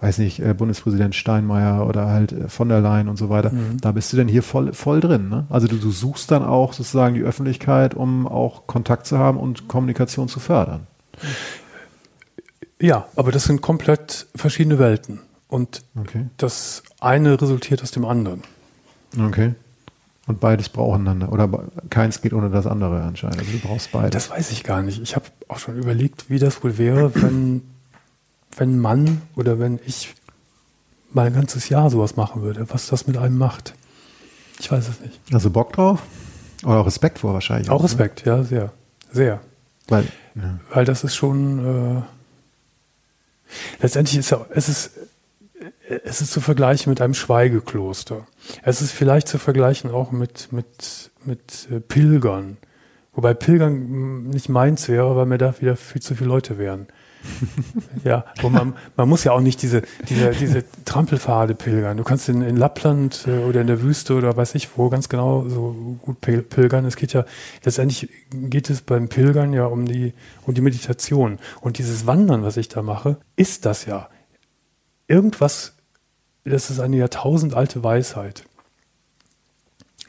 [0.00, 3.50] Weiß nicht, äh, Bundespräsident Steinmeier oder halt äh, von der Leyen und so weiter.
[3.80, 5.28] Da bist du dann hier voll, voll drin.
[5.28, 5.46] Ne?
[5.50, 9.66] Also du, du suchst dann auch sozusagen die Öffentlichkeit, um auch Kontakt zu haben und
[9.66, 10.86] Kommunikation zu fördern.
[12.80, 15.18] Ja, aber das sind komplett verschiedene Welten.
[15.48, 16.26] Und Okay.
[16.36, 18.42] das eine resultiert aus dem anderen.
[19.20, 19.54] Okay.
[20.28, 21.32] Und beides brauchen einander.
[21.32, 21.48] Oder
[21.88, 23.38] keins geht ohne das andere anscheinend.
[23.38, 24.10] Also du brauchst beides.
[24.10, 25.00] Das weiß ich gar nicht.
[25.00, 27.62] Ich habe auch schon überlegt, wie das wohl wäre, wenn,
[28.56, 30.14] wenn man oder wenn ich
[31.10, 33.72] mal ein ganzes Jahr sowas machen würde, was das mit einem macht.
[34.60, 35.18] Ich weiß es nicht.
[35.32, 36.02] also Bock drauf?
[36.62, 37.70] Oder auch Respekt vor wahrscheinlich.
[37.70, 37.84] Auch Ne?
[37.84, 38.72] Respekt, ja, sehr.
[39.10, 39.40] Sehr.
[39.86, 40.58] Weil, ja.
[40.72, 41.98] Weil das ist schon.
[41.98, 42.02] Äh,
[43.80, 44.90] letztendlich ist ja, es ist,
[46.04, 48.26] es ist zu vergleichen mit einem Schweigekloster.
[48.62, 52.58] Es ist vielleicht zu vergleichen auch mit, mit, mit äh, Pilgern.
[53.12, 56.86] Wobei Pilgern nicht meins wäre, weil mir da wieder viel zu viele Leute wären.
[58.04, 61.96] ja, wo man, man muss ja auch nicht diese, diese, diese Trampelpfade pilgern.
[61.96, 65.08] Du kannst in, in Lappland äh, oder in der Wüste oder weiß ich wo ganz
[65.08, 66.84] genau so gut pilgern.
[66.84, 67.24] Es geht ja,
[67.64, 70.14] letztendlich geht es beim Pilgern ja um die,
[70.46, 71.38] um die Meditation.
[71.60, 74.08] Und dieses Wandern, was ich da mache, ist das ja.
[75.10, 75.72] Irgendwas,
[76.44, 78.44] das ist eine jahrtausendalte Weisheit.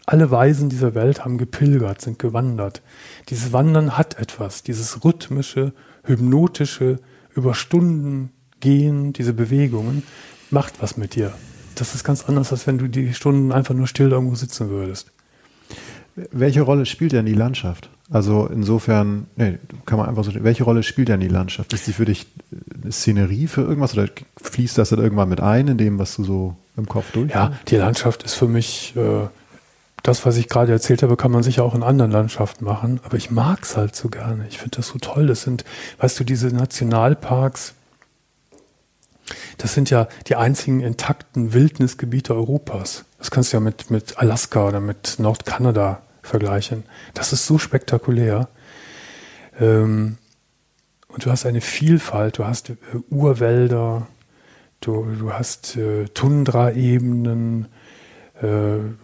[0.05, 2.81] Alle Weisen dieser Welt haben gepilgert, sind gewandert.
[3.29, 5.71] Dieses Wandern hat etwas, dieses rhythmische,
[6.03, 6.99] hypnotische,
[7.33, 10.03] über Stunden gehen, diese Bewegungen,
[10.49, 11.33] macht was mit dir.
[11.75, 15.13] Das ist ganz anders, als wenn du die Stunden einfach nur still irgendwo sitzen würdest.
[16.15, 17.89] Welche Rolle spielt denn die Landschaft?
[18.11, 21.71] Also insofern, nee, kann man einfach so, welche Rolle spielt denn die Landschaft?
[21.73, 22.25] Ist die für dich
[22.81, 24.07] eine Szenerie für irgendwas oder
[24.41, 27.31] fließt das dann irgendwann mit ein in dem, was du so im Kopf durch?
[27.31, 29.27] Ja, die Landschaft ist für mich äh,
[30.03, 33.17] das, was ich gerade erzählt habe, kann man sicher auch in anderen Landschaften machen, aber
[33.17, 34.45] ich mag es halt so gerne.
[34.49, 35.27] Ich finde das so toll.
[35.27, 35.63] Das sind,
[35.99, 37.75] weißt du, diese Nationalparks,
[39.57, 43.05] das sind ja die einzigen intakten Wildnisgebiete Europas.
[43.19, 46.85] Das kannst du ja mit, mit Alaska oder mit Nordkanada vergleichen.
[47.13, 48.47] Das ist so spektakulär.
[49.59, 50.17] Ähm,
[51.09, 52.75] und du hast eine Vielfalt, du hast äh,
[53.09, 54.07] Urwälder,
[54.79, 57.67] du, du hast äh, Tundraebenen,
[58.35, 58.95] äh, du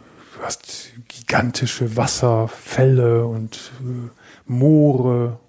[0.42, 4.10] hast gigantische Wasserfälle und äh,
[4.46, 5.40] Moore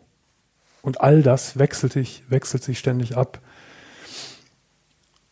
[0.82, 3.40] und all das wechselt sich, wechselt sich ständig ab.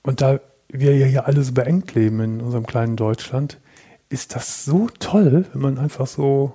[0.03, 0.40] Und da
[0.80, 3.60] wir ja hier alle so beengt leben in unserem kleinen Deutschland,
[4.08, 6.54] ist das so toll, wenn man einfach so,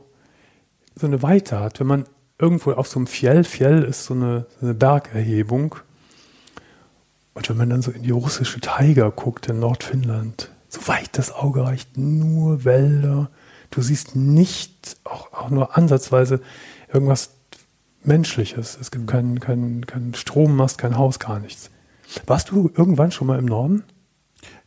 [0.95, 1.79] so eine Weite hat.
[1.79, 2.05] Wenn man
[2.38, 5.75] irgendwo auf so einem Fjell, Fjell ist so eine, so eine Bergerhebung,
[7.39, 11.32] und wenn man dann so in die russische Taiga guckt in Nordfinnland, so weit das
[11.32, 13.29] Auge reicht, nur Wälder.
[13.71, 16.41] Du siehst nicht, auch, auch nur ansatzweise,
[16.91, 17.32] irgendwas
[18.03, 18.77] Menschliches.
[18.79, 21.69] Es gibt keinen kein, kein Strommast, kein Haus, gar nichts.
[22.25, 23.84] Warst du irgendwann schon mal im Norden?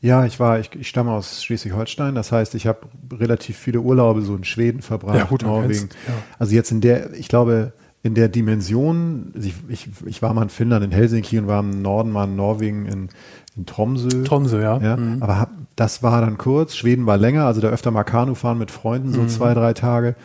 [0.02, 2.80] Ja, ich war, ich, ich stamme aus Schleswig-Holstein, das heißt, ich habe
[3.12, 5.90] relativ viele Urlaube so in Schweden verbracht, ja, gut, Norwegen.
[6.08, 6.14] Ja.
[6.40, 10.48] Also jetzt in der, ich glaube, in der Dimension, ich, ich, ich war mal in
[10.48, 13.08] Finnland, in Helsinki und war im Norden mal in Norwegen, in,
[13.56, 14.24] in Tromsø.
[14.24, 14.78] Tromsø, ja.
[14.78, 15.22] ja mhm.
[15.22, 16.74] Aber hab, das war dann kurz.
[16.74, 19.28] Schweden war länger, also da öfter mal Kanu fahren mit Freunden, so mhm.
[19.28, 20.16] zwei, drei Tage.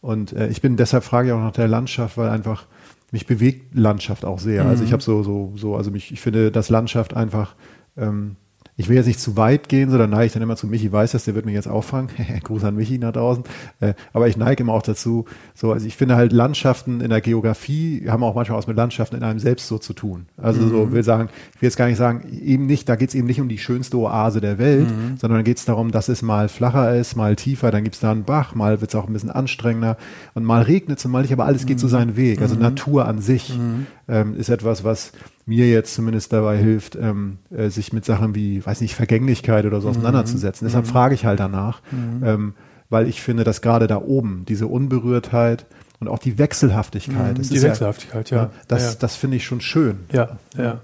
[0.00, 2.66] Und äh, ich bin, deshalb frage ich auch nach der Landschaft, weil einfach
[3.12, 4.64] mich bewegt Landschaft auch sehr.
[4.64, 4.70] Mhm.
[4.70, 7.54] Also ich habe so, so, so, also mich, ich finde, dass Landschaft einfach
[7.96, 8.34] ähm,
[8.76, 11.12] ich will jetzt nicht zu weit gehen, so neige ich dann immer zu Michi weiß
[11.12, 12.08] das, der wird mich jetzt auffangen.
[12.44, 13.44] Gruß an Michi nach draußen.
[13.80, 17.20] Äh, aber ich neige immer auch dazu, so, also ich finde halt Landschaften in der
[17.20, 20.26] Geografie haben auch manchmal was mit Landschaften in einem selbst so zu tun.
[20.36, 20.70] Also mhm.
[20.70, 23.26] so will sagen, ich will jetzt gar nicht sagen, eben nicht, da geht es eben
[23.26, 25.16] nicht um die schönste Oase der Welt, mhm.
[25.18, 28.10] sondern geht es darum, dass es mal flacher ist, mal tiefer, dann gibt es da
[28.10, 29.96] einen Bach, mal wird es auch ein bisschen anstrengender
[30.34, 31.90] und mal regnet es und mal nicht, aber alles geht so mhm.
[31.90, 32.40] seinen Weg.
[32.40, 32.62] Also mhm.
[32.62, 33.86] Natur an sich mhm.
[34.08, 35.12] ähm, ist etwas, was
[35.50, 39.80] mir jetzt zumindest dabei hilft, ähm, äh, sich mit Sachen wie, weiß nicht, Vergänglichkeit oder
[39.80, 39.96] so mhm.
[39.96, 40.64] auseinanderzusetzen.
[40.64, 40.90] Deshalb mhm.
[40.90, 42.24] frage ich halt danach, mhm.
[42.24, 42.54] ähm,
[42.88, 45.66] weil ich finde, dass gerade da oben diese Unberührtheit
[45.98, 47.42] und auch die Wechselhaftigkeit, mhm.
[47.42, 48.98] die Wechselhaftigkeit, ja, ja, das, ja.
[49.00, 49.98] das finde ich schon schön.
[50.12, 50.78] Ja, ja.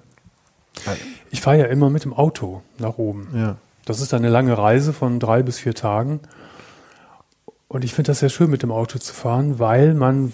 [1.31, 3.29] Ich fahre ja immer mit dem Auto nach oben.
[3.35, 3.57] Ja.
[3.85, 6.19] Das ist eine lange Reise von drei bis vier Tagen.
[7.69, 10.33] Und ich finde das sehr schön, mit dem Auto zu fahren, weil man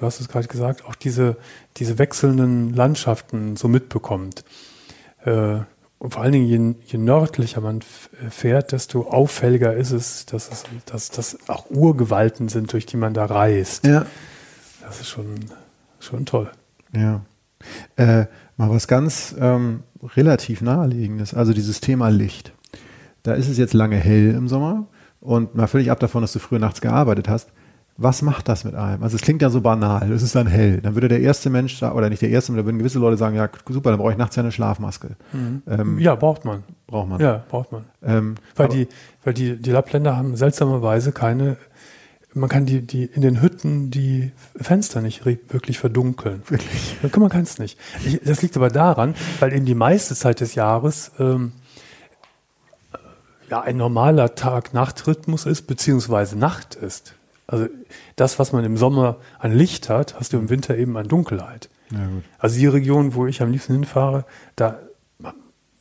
[0.00, 1.36] du hast es gerade gesagt, auch diese,
[1.76, 4.44] diese wechselnden Landschaften so mitbekommt.
[5.24, 5.58] Äh,
[5.98, 7.80] und vor allen Dingen, je, je nördlicher man
[8.30, 13.12] fährt, desto auffälliger ist es, dass es dass das auch Urgewalten sind, durch die man
[13.12, 13.86] da reist.
[13.86, 14.06] Ja.
[14.80, 15.34] Das ist schon,
[16.00, 16.50] schon toll.
[16.94, 17.20] Ja.
[17.96, 18.24] Äh,
[18.56, 19.82] mal was ganz ähm,
[20.16, 22.54] relativ naheliegendes, also dieses Thema Licht.
[23.22, 24.86] Da ist es jetzt lange hell im Sommer
[25.20, 27.52] und mal völlig ab davon, dass du früher nachts gearbeitet hast
[28.02, 29.02] was macht das mit einem?
[29.02, 30.80] Also es klingt ja so banal, es ist dann hell.
[30.80, 33.50] Dann würde der erste Mensch, oder nicht der erste, da würden gewisse Leute sagen, ja
[33.68, 35.16] super, dann brauche ich nachts ja eine Schlafmaske.
[35.32, 35.62] Mhm.
[35.68, 36.64] Ähm, ja, braucht man.
[36.86, 37.20] Braucht man.
[37.20, 37.84] Ja, braucht man.
[38.02, 38.88] Ähm, weil die,
[39.22, 41.58] weil die, die Lappländer haben seltsamerweise keine,
[42.32, 46.42] man kann die, die in den Hütten die Fenster nicht wirklich verdunkeln.
[46.48, 46.96] Wirklich?
[47.02, 47.78] Man kann es nicht.
[48.06, 51.52] Ich, das liegt aber daran, weil eben die meiste Zeit des Jahres ähm,
[53.50, 57.14] ja ein normaler Tag-Nacht-Rhythmus ist, beziehungsweise Nacht ist.
[57.50, 57.66] Also
[58.16, 61.68] das, was man im Sommer an Licht hat, hast du im Winter eben an Dunkelheit.
[61.90, 61.98] Ja,
[62.38, 64.78] also die Region, wo ich am liebsten hinfahre, da,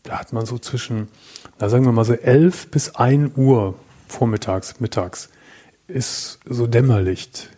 [0.03, 1.07] da hat man so zwischen,
[1.59, 3.75] da sagen wir mal so 11 bis 1 Uhr
[4.07, 5.29] vormittags, mittags,
[5.87, 7.49] ist so Dämmerlicht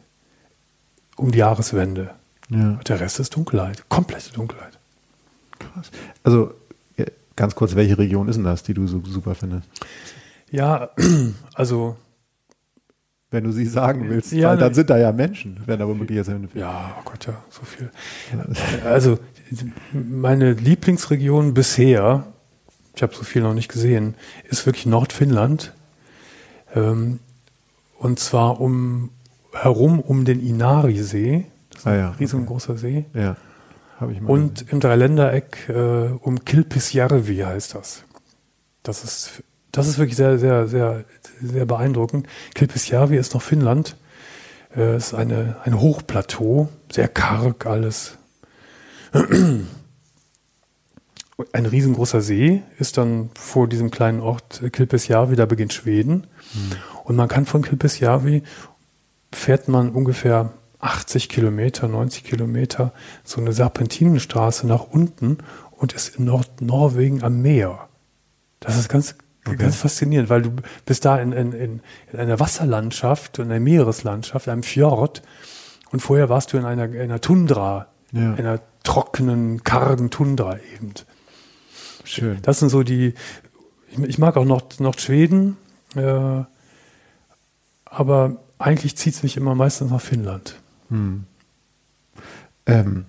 [1.15, 2.15] um die Jahreswende.
[2.49, 2.73] Ja.
[2.87, 4.77] Der Rest ist Dunkelheit, komplette Dunkelheit.
[5.59, 5.91] Krass.
[6.23, 6.53] Also
[7.35, 9.67] Ganz kurz, welche Region ist denn das, die du so super findest?
[10.51, 10.91] Ja,
[11.53, 11.95] also
[13.31, 15.87] Wenn du sie sagen willst, Ja, weil dann ne- sind da ja Menschen, wenn da
[15.87, 16.49] womöglich hin.
[16.53, 17.89] Ja, oh Gott, ja, so viel.
[18.85, 19.17] Also,
[19.93, 22.25] meine Lieblingsregion bisher,
[22.93, 24.15] ich habe so viel noch nicht gesehen,
[24.49, 25.73] ist wirklich Nordfinnland.
[26.75, 27.19] Ähm,
[27.97, 29.11] und zwar um
[29.53, 31.45] herum um den Inari-See.
[31.69, 33.05] Das ist Ah ein ja, riesengroßer See.
[33.13, 33.37] Ja,
[33.99, 34.29] habe ich mal.
[34.29, 35.73] Und im Dreiländereck äh,
[36.19, 38.03] um Kilpisjärvi heißt das.
[38.83, 41.05] Das ist, das ist wirklich sehr, sehr, sehr,
[41.41, 42.27] sehr beeindruckend.
[42.55, 43.95] Kilpisjärvi ist noch Finnland.
[44.75, 48.17] Äh, ist eine, ein Hochplateau, sehr karg alles.
[51.53, 56.27] Ein riesengroßer See ist dann vor diesem kleinen Ort Kilpisjärvi, da beginnt Schweden.
[57.03, 58.43] Und man kann von Kilpisjärvi
[59.33, 65.39] fährt man ungefähr 80 Kilometer, 90 Kilometer so eine Serpentinenstraße nach unten
[65.71, 67.87] und ist in Nordnorwegen am Meer.
[68.59, 70.51] Das ist ganz, ganz faszinierend, weil du
[70.85, 71.81] bist da in, in, in,
[72.13, 75.21] in einer Wasserlandschaft, in einer Meereslandschaft, einem Fjord
[75.91, 78.33] und vorher warst du in einer, in einer Tundra, Ja.
[78.35, 80.93] einer trockenen, kargen Tundra eben.
[82.03, 82.39] Schön.
[82.41, 83.13] Das sind so die,
[83.89, 85.57] ich, ich mag auch Nord, Nordschweden,
[85.95, 86.43] äh,
[87.85, 90.55] aber eigentlich zieht es mich immer meistens nach Finnland.
[92.65, 93.05] Ähm,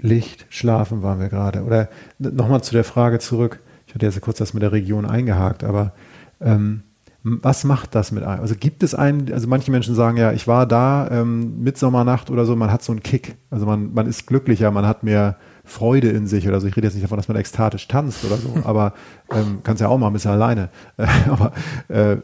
[0.00, 1.62] Licht, Schlafen waren wir gerade.
[1.62, 3.60] Oder nochmal zu der Frage zurück.
[3.94, 5.92] Ich hatte jetzt kurz das mit der Region eingehakt, aber
[6.40, 6.82] ähm,
[7.22, 8.40] was macht das mit einem?
[8.40, 12.44] Also gibt es einen, also manche Menschen sagen ja, ich war da, ähm, Mitsommernacht oder
[12.44, 13.36] so, man hat so einen Kick.
[13.50, 16.66] Also man, man ist glücklicher, man hat mehr Freude in sich oder so.
[16.66, 18.94] Ich rede jetzt nicht davon, dass man ekstatisch tanzt oder so, aber
[19.30, 20.70] ähm, kannst ja auch mal ein bisschen alleine.
[20.96, 21.52] Äh, aber
[21.86, 22.16] äh,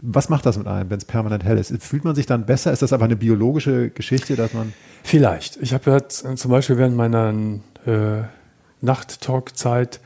[0.00, 1.74] was macht das mit einem, wenn es permanent hell ist?
[1.82, 2.70] Fühlt man sich dann besser?
[2.72, 5.56] Ist das einfach eine biologische Geschichte, dass man Vielleicht.
[5.60, 7.30] Ich habe ja z- zum Beispiel während meiner
[7.84, 8.22] äh,
[8.80, 10.00] Nachttalk-Zeit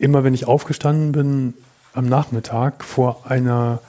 [0.00, 1.54] immer, wenn ich aufgestanden bin,
[1.92, 3.80] am Nachmittag vor einer,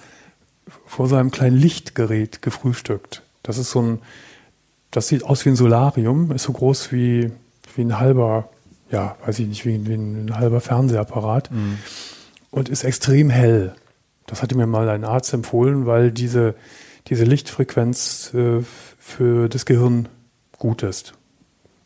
[0.85, 3.23] vor so einem kleinen Lichtgerät gefrühstückt.
[3.43, 3.99] Das ist so ein,
[4.91, 7.31] das sieht aus wie ein Solarium, ist so groß wie,
[7.75, 8.49] wie ein halber,
[8.91, 11.49] ja, weiß ich nicht, wie, wie ein halber Fernsehapparat
[12.51, 13.73] und ist extrem hell.
[14.27, 16.55] Das hatte mir mal ein Arzt empfohlen, weil diese,
[17.07, 18.61] diese Lichtfrequenz äh,
[18.99, 20.09] für das Gehirn
[20.57, 21.13] gut ist.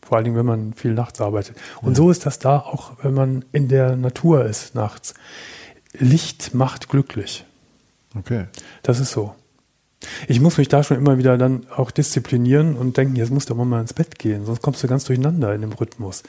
[0.06, 1.58] Vor allen Dingen, wenn man viel nachts arbeitet.
[1.82, 5.16] Und so ist das da auch, wenn man in der Natur ist nachts.
[5.98, 7.46] Licht macht glücklich.
[8.18, 8.46] Okay.
[8.84, 9.36] Das ist so.
[10.28, 13.56] Ich muss mich da schon immer wieder dann auch disziplinieren und denken, jetzt musst du
[13.56, 16.22] aber mal ins Bett gehen, sonst kommst du ganz durcheinander in dem Rhythmus.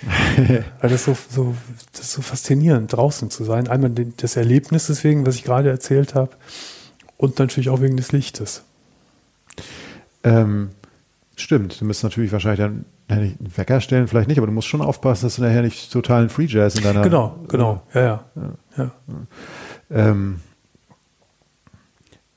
[0.80, 1.54] Weil das so, so,
[1.92, 3.68] das ist so faszinierend, draußen zu sein.
[3.68, 6.30] Einmal das Erlebnis deswegen, was ich gerade erzählt habe,
[7.18, 8.62] und natürlich auch wegen des Lichtes.
[10.24, 10.70] Ähm,
[11.36, 14.68] stimmt, du müsst natürlich wahrscheinlich dann ja, einen Wecker stellen, vielleicht nicht, aber du musst
[14.68, 17.02] schon aufpassen, dass du nachher nicht totalen Free Jazz in deiner.
[17.02, 18.24] Genau, genau, ja, ja.
[18.76, 18.90] ja.
[19.90, 20.40] Ähm,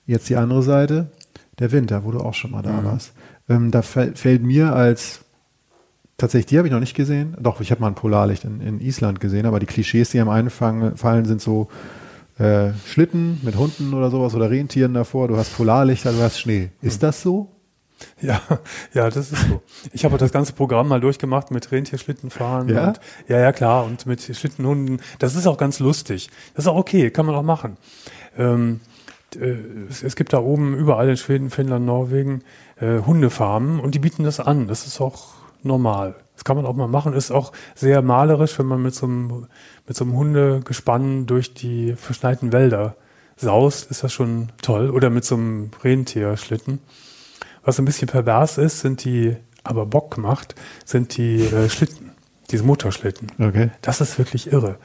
[0.05, 1.11] jetzt die andere Seite,
[1.59, 3.13] der Winter, wo du auch schon mal da warst.
[3.49, 5.25] Ähm, da fäll- fällt mir als
[6.17, 7.35] tatsächlich, die habe ich noch nicht gesehen.
[7.39, 10.29] Doch, ich habe mal ein Polarlicht in, in Island gesehen, aber die Klischees, die am
[10.29, 11.67] Einfang fallen, sind so
[12.39, 15.27] äh, Schlitten mit Hunden oder sowas oder Rentieren davor.
[15.27, 16.69] Du hast Polarlichter, du hast Schnee.
[16.81, 17.50] Ist das so?
[18.21, 18.39] Ja,
[18.93, 19.61] ja, das ist so.
[19.93, 22.69] Ich habe das ganze Programm mal durchgemacht mit Rentierschlittenfahren.
[22.69, 22.89] Ja?
[22.89, 23.83] Und, ja, ja, klar.
[23.83, 25.01] Und mit Schlittenhunden.
[25.19, 26.29] Das ist auch ganz lustig.
[26.53, 27.77] Das ist auch okay, kann man auch machen.
[28.37, 28.81] Ähm,
[29.35, 29.55] äh,
[29.89, 32.43] es, es gibt da oben überall in Schweden, Finnland, Norwegen
[32.79, 34.67] äh, Hundefarmen und die bieten das an.
[34.67, 35.29] Das ist auch
[35.63, 36.15] normal.
[36.35, 37.13] Das kann man auch mal machen.
[37.13, 39.47] Ist auch sehr malerisch, wenn man mit so einem,
[39.87, 42.95] mit so einem Hundegespann durch die verschneiten Wälder
[43.37, 44.89] saust, ist das schon toll.
[44.89, 46.79] Oder mit so einem Rentierschlitten.
[47.63, 52.11] Was ein bisschen pervers ist, sind die, aber Bock macht, sind die äh, Schlitten,
[52.49, 53.31] diese Motorschlitten.
[53.39, 53.69] Okay.
[53.81, 54.77] Das ist wirklich irre.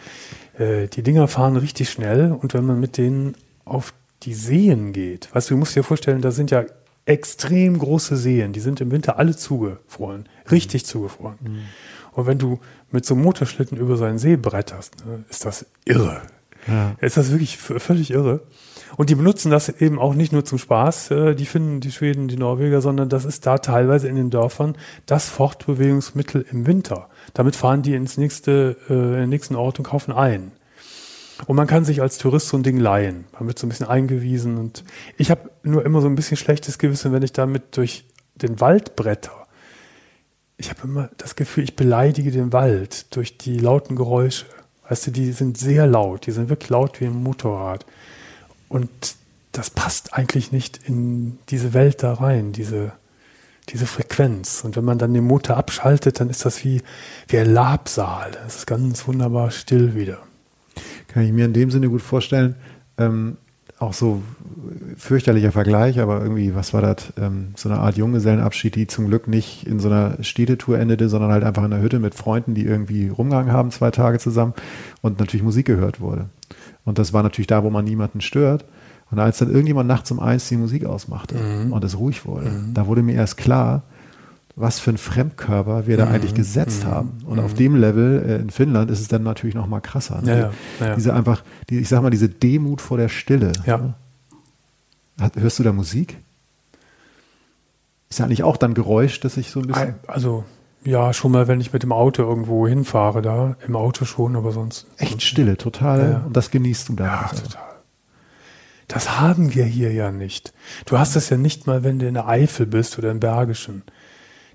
[0.59, 5.35] Äh, die Dinger fahren richtig schnell und wenn man mit denen auf die Seen geht,
[5.35, 6.65] weißt du, du musst dir vorstellen, da sind ja
[7.05, 11.39] extrem große Seen, die sind im Winter alle zugefroren, richtig zugefroren.
[12.13, 12.59] Und wenn du
[12.91, 16.23] mit so einem Motorschlitten über so einen See bretterst, ne, ist das irre.
[16.67, 16.97] Ja.
[17.01, 18.41] Ist das wirklich völlig irre.
[18.97, 22.29] Und die benutzen das eben auch nicht nur zum Spaß, äh, die finden die Schweden,
[22.29, 27.09] die Norweger, sondern das ist da teilweise in den Dörfern das Fortbewegungsmittel im Winter.
[27.35, 30.53] Damit fahren die ins nächste, äh, in den nächsten Ort und kaufen ein.
[31.47, 33.27] Und man kann sich als Tourist so ein Ding leihen.
[33.33, 34.85] Man wird so ein bisschen eingewiesen und
[35.19, 38.97] ich habe nur immer so ein bisschen schlechtes Gewissen, wenn ich damit durch den Wald
[38.97, 39.47] bretter.
[40.57, 44.47] Ich habe immer das Gefühl, ich beleidige den Wald durch die lauten Geräusche.
[44.89, 47.85] Weißt du, die sind sehr laut, die sind wirklich laut wie ein Motorrad.
[48.69, 48.91] Und
[49.53, 52.93] das passt eigentlich nicht in diese Welt da rein, diese,
[53.71, 54.63] diese Frequenz.
[54.65, 56.83] Und wenn man dann den Motor abschaltet, dann ist das wie,
[57.29, 58.33] wie ein Labsaal.
[58.33, 60.19] Das ist ganz wunderbar still wieder.
[61.09, 62.57] Kann ich mir in dem Sinne gut vorstellen.
[62.99, 63.39] Ähm,
[63.79, 64.23] auch so
[64.97, 67.13] fürchterlicher Vergleich, aber irgendwie, was war das?
[67.19, 71.31] Ähm, so eine Art Junggesellenabschied, die zum Glück nicht in so einer Städtetour endete, sondern
[71.31, 74.55] halt einfach in einer Hütte mit Freunden, die irgendwie rumgegangen haben, zwei Tage zusammen
[75.03, 76.27] und natürlich Musik gehört wurde.
[76.85, 78.65] Und das war natürlich da, wo man niemanden stört.
[79.11, 81.73] Und als dann irgendjemand nachts um eins die Musik ausmachte Mhm.
[81.73, 83.83] und es ruhig wurde, da wurde mir erst klar,
[84.59, 86.13] was für ein Fremdkörper wir da Mhm.
[86.13, 86.89] eigentlich gesetzt Mhm.
[86.89, 87.19] haben.
[87.27, 90.21] Und auf dem Level äh, in Finnland ist es dann natürlich noch mal krasser.
[90.23, 90.31] ne?
[90.31, 90.37] Ja,
[90.81, 90.95] ja, ja.
[90.97, 93.53] Diese einfach, die, ich sag mal, diese Demut vor der Stille.
[93.67, 93.95] Ja.
[95.21, 96.17] Hat, hörst du da Musik?
[98.09, 99.95] Ist ja eigentlich auch dann Geräusch, das ich so ein bisschen.
[100.07, 100.45] Also,
[100.85, 104.53] ja, schon mal, wenn ich mit dem Auto irgendwo hinfahre, da im Auto schon, aber
[104.53, 104.87] sonst.
[104.99, 106.23] Echt Stille, total.
[106.27, 107.07] Und das genießt du dann.
[107.09, 107.43] Ja, also.
[107.43, 107.63] total.
[108.89, 110.53] Das haben wir hier ja nicht.
[110.85, 113.83] Du hast es ja nicht mal, wenn du in der Eifel bist oder im Bergischen.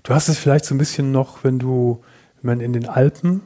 [0.02, 2.02] Du hast es vielleicht so ein bisschen noch, wenn du,
[2.40, 3.42] wenn man in den Alpen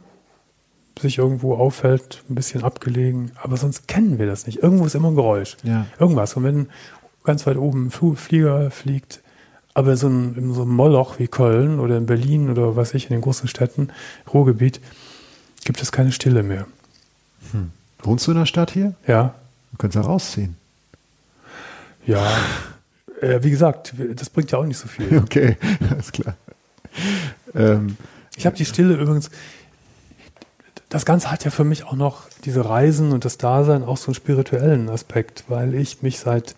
[0.99, 4.62] sich irgendwo aufhält, ein bisschen abgelegen, aber sonst kennen wir das nicht.
[4.62, 5.59] Irgendwo ist immer ein Geräusch.
[5.62, 5.87] Ja.
[5.99, 6.35] Irgendwas.
[6.35, 6.69] Und wenn
[7.25, 9.21] ganz weit oben ein Flieger fliegt,
[9.75, 13.05] aber so ein, in so einem Moloch wie Köln oder in Berlin oder was ich,
[13.05, 13.90] in den großen Städten,
[14.33, 14.81] Ruhrgebiet,
[15.64, 16.66] gibt es keine Stille mehr.
[18.03, 18.95] Wohnst du in der Stadt hier?
[19.07, 19.35] Ja,
[19.77, 20.57] Du könntest ja rausziehen.
[22.07, 22.27] Ja,
[23.21, 25.19] äh, wie gesagt, das bringt ja auch nicht so viel.
[25.23, 25.59] Okay,
[25.90, 26.35] alles klar.
[27.55, 27.97] Ähm,
[28.37, 29.31] Ich habe die Stille übrigens.
[30.88, 34.09] Das Ganze hat ja für mich auch noch diese Reisen und das Dasein auch so
[34.09, 36.55] einen spirituellen Aspekt, weil ich mich seit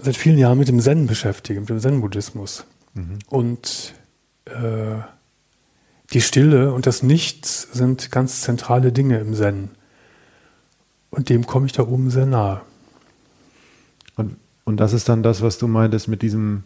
[0.00, 2.64] seit vielen Jahren mit dem Zen beschäftige, mit dem Zen-Buddhismus.
[3.28, 3.94] Und
[4.46, 4.96] äh,
[6.12, 9.70] die Stille und das Nichts sind ganz zentrale Dinge im Zen.
[11.10, 12.60] Und dem komme ich da oben sehr nahe.
[14.16, 16.64] und, und das ist dann das, was du meintest mit diesem,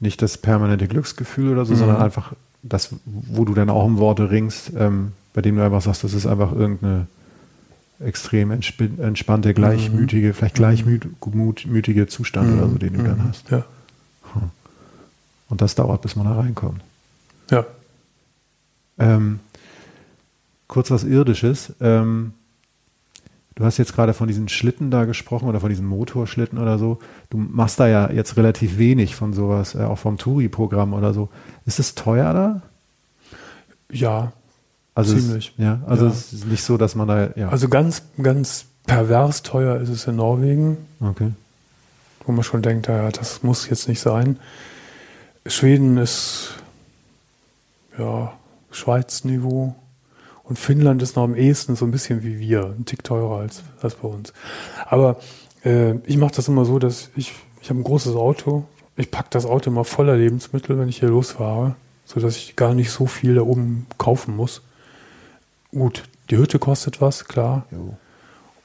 [0.00, 1.78] nicht das permanente Glücksgefühl oder so, Mhm.
[1.78, 2.32] sondern einfach
[2.62, 6.14] das, wo du dann auch um Worte ringst, ähm, bei dem du einfach sagst, das
[6.14, 7.06] ist einfach irgendeine
[8.00, 13.50] extrem entsp entspannte, gleichmütige, vielleicht gleichmütige Zustand oder so, den du dann hast.
[13.50, 13.64] Ja.
[15.48, 16.82] Und das dauert, bis man da reinkommt.
[17.50, 17.64] Ja.
[18.98, 19.38] Ähm,
[20.66, 21.72] kurz was Irdisches.
[21.80, 22.32] Ähm,
[23.56, 26.98] du hast jetzt gerade von diesen Schlitten da gesprochen oder von diesen Motorschlitten oder so.
[27.30, 31.28] Du machst da ja jetzt relativ wenig von sowas, äh, auch vom Touri-Programm oder so.
[31.64, 32.62] Ist es teuer da?
[33.90, 34.32] Ja,
[34.94, 35.52] Also Ziemlich.
[35.58, 36.12] Es, ja, also Ja.
[36.12, 37.48] es ist nicht so, dass man da, ja.
[37.48, 41.32] Also ganz, ganz pervers teuer ist es in Norwegen, okay.
[42.24, 44.38] wo man schon denkt, ja, das muss jetzt nicht sein.
[45.44, 46.54] Schweden ist
[47.98, 48.32] ja
[48.70, 49.74] Schweiz-Niveau
[50.48, 53.62] und Finnland ist noch am ehesten so ein bisschen wie wir, ein Tick teurer als,
[53.82, 54.32] als bei uns.
[54.86, 55.16] Aber
[55.64, 58.64] äh, ich mache das immer so, dass ich, ich habe ein großes Auto,
[58.96, 62.90] ich packe das Auto immer voller Lebensmittel, wenn ich hier losfahre, sodass ich gar nicht
[62.90, 64.62] so viel da oben kaufen muss.
[65.72, 67.66] Gut, die Hütte kostet was, klar.
[67.72, 67.96] Jo.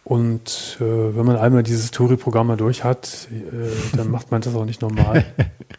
[0.04, 4.56] Und äh, wenn man einmal dieses Touri-Programm mal durch hat, äh, dann macht man das
[4.56, 5.26] auch nicht normal.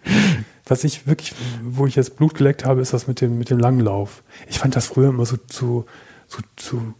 [0.66, 3.58] Was ich wirklich, wo ich jetzt Blut geleckt habe, ist das mit dem, mit dem
[3.58, 4.22] Langlauf.
[4.48, 5.86] Ich fand das früher immer so zu,
[6.28, 6.94] so, zu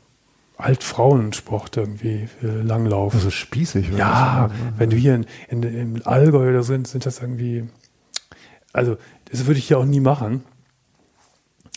[0.57, 3.15] Altfrauensport irgendwie, äh, Langlauf.
[3.15, 3.91] Also spießig.
[3.91, 4.73] ich Ja, ne?
[4.79, 7.69] wenn du hier in, in, im Allgäu oder so sind, sind das irgendwie.
[8.73, 8.97] Also,
[9.31, 10.45] das würde ich hier auch nie machen.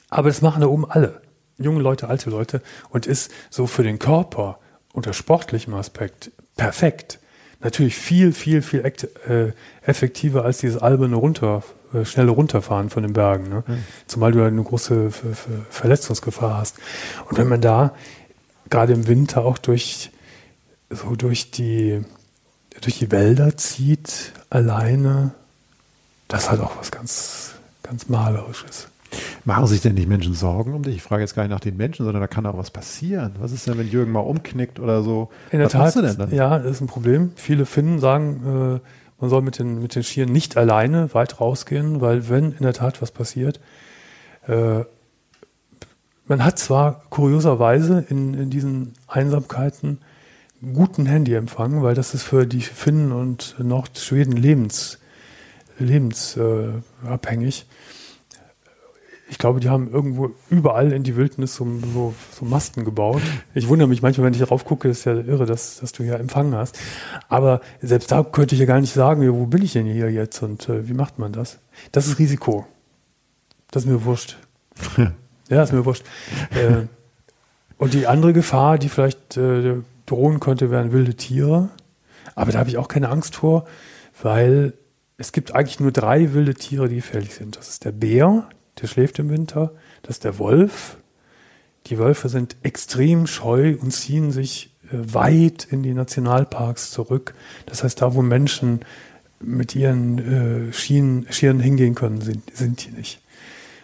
[0.09, 1.21] Aber das machen da oben alle.
[1.57, 2.61] Junge Leute, alte Leute.
[2.89, 4.59] Und ist so für den Körper
[4.93, 7.19] unter sportlichem Aspekt perfekt.
[7.61, 11.63] Natürlich viel, viel, viel äh, effektiver als dieses alberne runter,
[11.93, 13.49] äh, schnelle Runterfahren von den Bergen.
[13.49, 13.63] Ne?
[14.07, 16.77] Zumal du ja eine große Ver Ver Verletzungsgefahr hast.
[17.29, 17.93] Und wenn man da
[18.69, 20.11] gerade im Winter auch durch
[20.89, 22.03] so durch die
[22.81, 25.33] durch die Wälder zieht, alleine,
[26.27, 27.51] das hat auch was ganz,
[27.83, 28.87] ganz Malerisches.
[29.45, 30.95] Machen sich denn nicht Menschen Sorgen um dich?
[30.95, 33.35] Ich frage jetzt gar nicht nach den Menschen, sondern da kann auch was passieren.
[33.39, 35.29] Was ist denn, wenn Jürgen mal umknickt oder so?
[35.51, 36.33] In der was Tat, du denn dann?
[36.33, 37.31] ja, das ist ein Problem.
[37.35, 38.89] Viele Finnen sagen, äh,
[39.21, 42.73] man soll mit den, mit den Skiern nicht alleine weit rausgehen, weil wenn in der
[42.73, 43.59] Tat was passiert,
[44.47, 44.83] äh,
[46.27, 49.99] man hat zwar kurioserweise in, in diesen Einsamkeiten
[50.73, 54.97] guten Handyempfang, weil das ist für die Finnen und Nordschweden lebens,
[55.77, 57.61] lebensabhängig.
[57.61, 57.65] Äh.
[59.35, 63.21] Ich glaube, die haben irgendwo überall in die Wildnis so, so, so Masten gebaut.
[63.53, 66.17] Ich wundere mich manchmal, wenn ich darauf gucke, ist ja irre, dass, dass du hier
[66.17, 66.79] Empfang hast.
[67.27, 70.41] Aber selbst da könnte ich ja gar nicht sagen, wo bin ich denn hier jetzt
[70.41, 71.59] und äh, wie macht man das?
[71.91, 72.65] Das ist Risiko.
[73.71, 74.37] Das ist mir wurscht.
[75.49, 76.05] ja, ist mir wurscht.
[76.51, 76.85] Äh,
[77.77, 81.67] und die andere Gefahr, die vielleicht äh, drohen könnte, wären wilde Tiere.
[82.35, 83.65] Aber da habe ich auch keine Angst vor,
[84.23, 84.71] weil
[85.17, 87.57] es gibt eigentlich nur drei wilde Tiere, die gefährlich sind.
[87.57, 88.47] Das ist der Bär,
[88.81, 89.71] der schläft im Winter.
[90.03, 90.97] Das ist der Wolf.
[91.87, 97.33] Die Wölfe sind extrem scheu und ziehen sich äh, weit in die Nationalparks zurück.
[97.65, 98.81] Das heißt, da, wo Menschen
[99.39, 103.21] mit ihren äh, Schienen, Schieren hingehen können, sind, sind die nicht.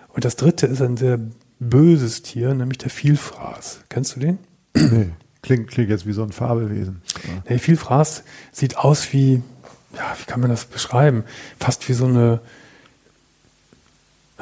[0.09, 1.19] Und das dritte ist ein sehr
[1.59, 3.81] böses Tier, nämlich der Vielfraß.
[3.89, 4.39] Kennst du den?
[4.73, 5.09] Nee,
[5.41, 7.01] klingt, klingt jetzt wie so ein Fabelwesen.
[7.47, 9.41] Der Vielfraß sieht aus wie,
[9.95, 11.23] ja, wie kann man das beschreiben?
[11.59, 12.41] Fast wie so eine,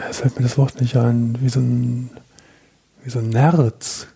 [0.10, 2.10] es fällt mir das Wort nicht ein, wie so ein,
[3.04, 4.08] wie so ein Nerz.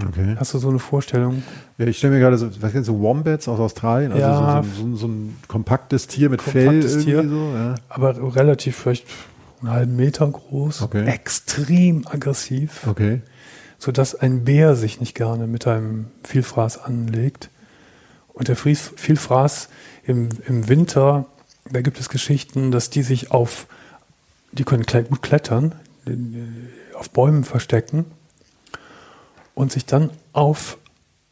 [0.00, 0.36] Okay.
[0.38, 1.42] Hast du so eine Vorstellung?
[1.76, 4.12] Ja, ich stelle mir gerade so, was kennst du, Wombats aus Australien?
[4.12, 4.62] Also Ja.
[4.62, 7.28] so, so, so, so ein kompaktes Tier mit Kompaktes Fell Tier.
[7.28, 7.52] so.
[7.54, 7.74] Ja.
[7.88, 9.06] Aber relativ vielleicht
[9.60, 11.04] einen halben Meter groß, Okay.
[11.04, 13.22] extrem aggressiv, Okay.
[13.78, 17.50] sodass ein Bär sich nicht gerne mit einem Vielfraß anlegt.
[18.32, 19.68] Und der Vielfraß
[20.04, 21.26] im, im Winter,
[21.72, 23.66] da gibt es Geschichten, dass die sich auf,
[24.52, 25.74] die können gut klettern,
[26.06, 26.46] die-
[26.94, 28.06] auf Bäumen verstecken
[29.54, 30.78] und sich dann auf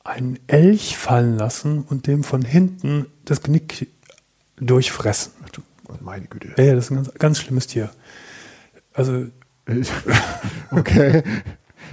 [0.04, 3.88] einen Elch fallen lassen und dem von hinten das Knick
[4.56, 5.32] durchfressen.
[6.00, 6.54] Meine Güte.
[6.56, 7.90] Ja, ja, das ist ein ganz, ganz schlimmes Tier.
[8.92, 9.26] Also,
[10.70, 11.22] okay.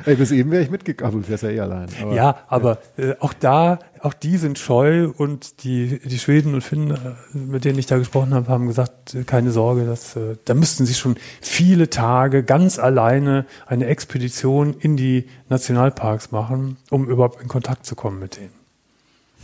[0.05, 1.21] Ey, bis eben wäre ich mitgegangen.
[1.23, 1.87] Du wärst ja eh allein.
[2.01, 6.61] Aber- ja, aber äh, auch da, auch die sind scheu und die, die Schweden und
[6.61, 10.35] Finnen, äh, mit denen ich da gesprochen habe, haben gesagt, äh, keine Sorge, dass, äh,
[10.45, 17.07] da müssten sie schon viele Tage ganz alleine eine Expedition in die Nationalparks machen, um
[17.09, 18.62] überhaupt in Kontakt zu kommen mit denen.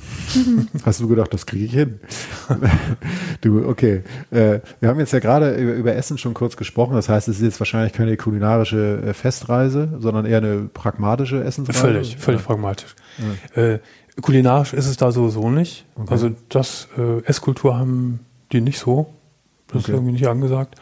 [0.86, 2.00] Hast du gedacht, das kriege ich hin?
[3.42, 4.04] du, okay.
[4.32, 6.94] Äh, wir haben jetzt ja gerade über, über Essen schon kurz gesprochen.
[6.94, 11.80] Das heißt, es ist jetzt wahrscheinlich keine kulinarische äh, Festreise, sondern eher eine pragmatische Essensreise.
[11.80, 12.48] Völlig, völlig Ja.
[12.48, 12.96] pragmatisch.
[13.56, 13.80] Äh,
[14.22, 15.86] kulinarisch ist es da sowieso nicht.
[15.96, 16.08] Okay.
[16.12, 18.20] Also das äh, Esskultur haben
[18.52, 19.14] die nicht so.
[19.68, 19.92] Das Okay.
[19.92, 20.76] ist irgendwie nicht angesagt.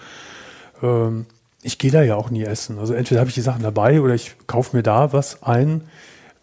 [0.84, 1.26] Ähm,
[1.62, 2.80] ich gehe da ja auch nie essen.
[2.80, 5.82] Also entweder habe ich die Sachen dabei oder ich kaufe mir da was ein.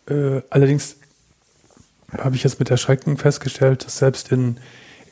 [0.09, 0.97] Äh, allerdings
[2.19, 4.59] habe ich jetzt mit Erschrecken festgestellt, dass selbst in,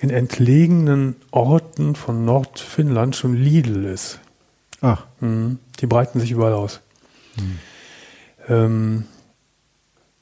[0.00, 4.20] in entlegenen Orten von Nordfinnland schon Lidl ist.
[4.80, 5.58] Ach, Mhm.
[5.80, 6.80] Die breiten sich überall aus.
[8.48, 9.06] Ähm,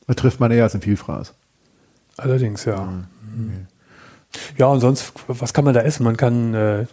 [0.06, 1.34] da trifft man eher als ein Vielfraß.
[2.16, 2.84] Allerdings, ja.
[2.84, 3.66] Mhm.
[4.56, 6.04] Ja, und sonst, was kann man da essen?
[6.04, 6.86] Man kann, äh,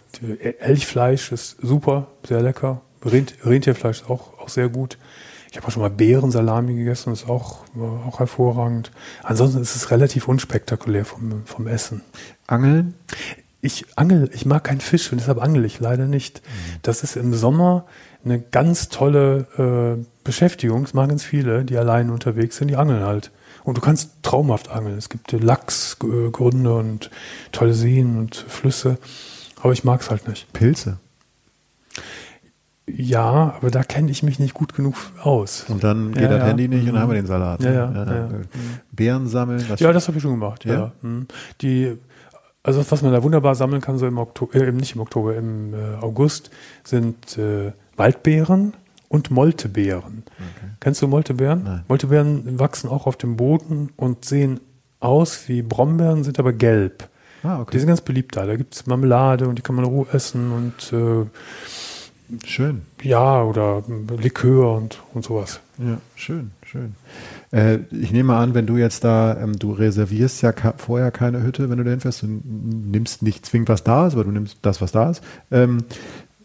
[0.58, 2.80] Elchfleisch ist super, sehr lecker.
[3.04, 4.98] Rind, Rentierfleisch ist auch, auch sehr gut.
[5.50, 7.60] Ich habe auch schon mal Beerensalami gegessen, ist auch,
[8.06, 8.90] auch hervorragend.
[9.22, 12.02] Ansonsten ist es relativ unspektakulär vom, vom Essen.
[12.46, 12.94] Angeln?
[13.60, 16.42] Ich angel, ich mag keinen Fisch und deshalb angel ich leider nicht.
[16.82, 17.86] Das ist im Sommer
[18.24, 20.84] eine ganz tolle äh, Beschäftigung.
[20.84, 23.32] Es machen ganz viele, die allein unterwegs sind, die angeln halt.
[23.64, 24.96] Und du kannst traumhaft angeln.
[24.96, 27.10] Es gibt Lachsgründe und
[27.52, 28.98] tolle Seen und Flüsse.
[29.60, 30.52] Aber ich mag es halt nicht.
[30.52, 30.98] Pilze.
[32.96, 35.64] Ja, aber da kenne ich mich nicht gut genug aus.
[35.68, 36.46] Und dann geht Ja, das ja.
[36.46, 36.92] Handy nicht und Mhm.
[36.92, 37.62] dann haben wir den Salat.
[37.62, 38.28] Ja, ja, ja.
[38.92, 39.64] Beeren sammeln.
[39.68, 40.64] Das Ja, das habe ich schon gemacht.
[40.64, 40.92] Ja.
[41.02, 41.26] Mhm.
[41.62, 41.96] Die,
[42.62, 45.74] also was man da wunderbar sammeln kann, so im Oktober, äh, nicht im Oktober, im
[45.74, 46.50] äh, August,
[46.84, 48.74] sind äh, Waldbeeren
[49.08, 50.22] und Moltebeeren.
[50.80, 51.62] Kennst du Moltebeeren?
[51.64, 51.84] Nein.
[51.88, 54.60] Moltebeeren wachsen auch auf dem Boden und sehen
[55.00, 57.08] aus wie Brombeeren, sind aber gelb.
[57.42, 57.78] ah, Die okay.
[57.78, 58.44] sind ganz beliebt da.
[58.46, 61.24] Da gibt es Marmelade und die kann man roh essen und äh,
[62.44, 62.82] Schön.
[63.02, 63.82] ja, oder
[64.20, 65.60] Likör und, und sowas.
[65.78, 66.94] Ja, schön, schön.
[67.52, 71.70] Äh, ich nehme an, wenn du jetzt da, ähm, du reservierst ja vorher keine Hütte,
[71.70, 74.80] wenn du da hinfährst, du nimmst nicht zwingend, was da ist, aber du nimmst das,
[74.82, 75.22] was da ist.
[75.50, 75.78] Ähm,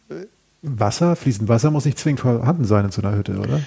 [0.09, 0.13] äh,
[0.61, 3.59] Wasser, fließend Wasser muss nicht zwingend vorhanden sein in so einer Hütte, oder?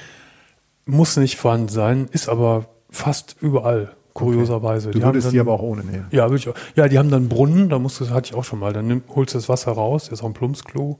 [0.86, 4.90] Muss nicht vorhanden sein, ist aber fast überall, kurioserweise.
[4.92, 6.06] Du Die haben würdest dann- die aber auch ohne nehmen.
[6.12, 6.54] Ja, würde ich auch.
[6.76, 8.72] Ja, die haben dann Brunnen, da musst du, das hatte ich auch schon mal.
[8.72, 10.98] Dann nimm, holst du das Wasser raus, ist auch ein Plumpsklo.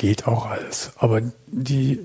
[0.00, 0.92] Geht auch alles.
[0.96, 2.00] Aber die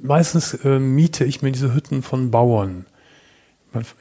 [0.00, 2.86] meistens äh, miete ich mir diese Hütten von Bauern.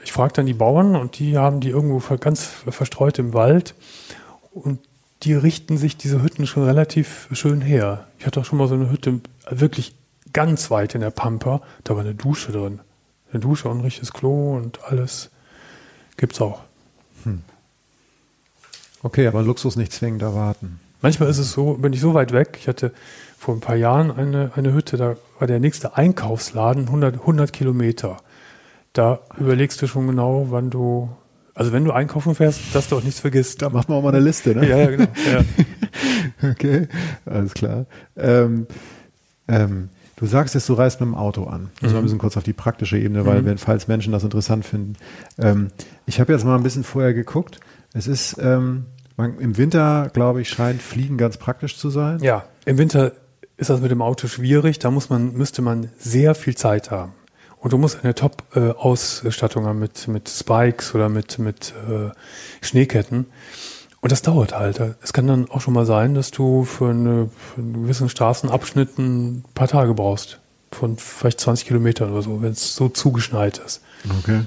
[0.06, 3.76] Ich frage dann die Bauern und die haben die irgendwo ganz verstreut im Wald
[4.52, 4.80] und
[5.24, 8.08] die richten sich diese Hütten schon relativ schön her.
[8.18, 9.94] Ich hatte auch schon mal so eine Hütte wirklich
[10.32, 12.80] ganz weit in der Pampa, da war eine Dusche drin.
[13.34, 15.32] Eine Dusche und ein richtiges Klo und alles
[16.16, 16.62] gibt's auch.
[19.04, 20.80] Okay, aber Luxus nicht zwingend erwarten.
[21.02, 22.58] Manchmal ist es so, bin ich so weit weg.
[22.60, 22.92] Ich hatte
[23.38, 28.18] vor ein paar Jahren eine, eine Hütte, da war der nächste Einkaufsladen 100, 100 Kilometer.
[28.94, 31.10] Da überlegst du schon genau, wann du,
[31.56, 33.62] also wenn du einkaufen fährst, dass du auch nichts vergisst.
[33.62, 34.68] Da macht man auch mal eine Liste, ne?
[34.70, 35.08] ja, ja, genau.
[35.32, 35.44] Ja.
[36.52, 36.88] Okay,
[37.26, 37.86] alles klar.
[38.18, 38.66] Ähm,
[39.48, 41.70] ähm, du sagst jetzt, du reist mit dem Auto an.
[41.82, 42.00] Also Mhm.
[42.00, 43.46] ein bisschen kurz auf die praktische Ebene, weil Mhm.
[43.46, 44.94] wenn, falls Menschen das interessant finden.
[45.38, 45.68] Ähm,
[46.06, 47.60] ich habe jetzt mal ein bisschen vorher geguckt.
[47.94, 48.86] Es ist ähm,
[49.18, 52.20] Man, Im Winter, glaube ich, scheint Fliegen ganz praktisch zu sein.
[52.22, 53.12] Ja, im Winter
[53.58, 54.80] ist das mit dem Auto schwierig.
[54.80, 57.14] Da muss man, müsste man sehr viel Zeit haben.
[57.60, 62.10] Und du musst eine Top-Ausstattung haben mit, mit Spikes oder mit, mit äh,
[62.66, 63.28] Schneeketten.
[64.02, 64.82] Und das dauert halt.
[65.04, 68.98] Es kann dann auch schon mal sein, dass du für, eine, für einen gewissen Straßenabschnitt
[68.98, 70.40] ein paar Tage brauchst.
[70.72, 73.84] Von vielleicht 20 Kilometern oder so, wenn es so zugeschneit ist.
[74.20, 74.42] Okay.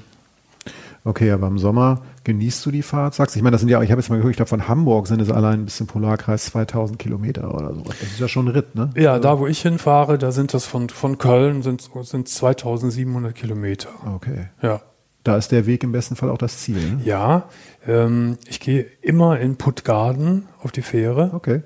[1.06, 3.38] Okay, aber im Sommer genießt du die Fahrt, sagst du?
[3.38, 5.20] Ich meine, das sind ja, ich habe jetzt mal gehört, ich glaube, von Hamburg sind
[5.20, 7.82] es allein bis zum Polarkreis 2000 Kilometer oder so.
[7.82, 8.88] Das ist ja schon ein Ritt, ne?
[8.96, 13.90] Ja, da wo ich hinfahre, da sind das von, von Köln sind, sind 2700 Kilometer.
[14.14, 14.48] Okay.
[14.62, 14.80] Ja.
[15.24, 17.00] Da ist der Weg im besten Fall auch das Ziel, ne?
[17.04, 17.48] Ja,
[17.86, 21.30] ähm, ich gehe immer in Puttgarden auf die Fähre.
[21.34, 21.62] Okay.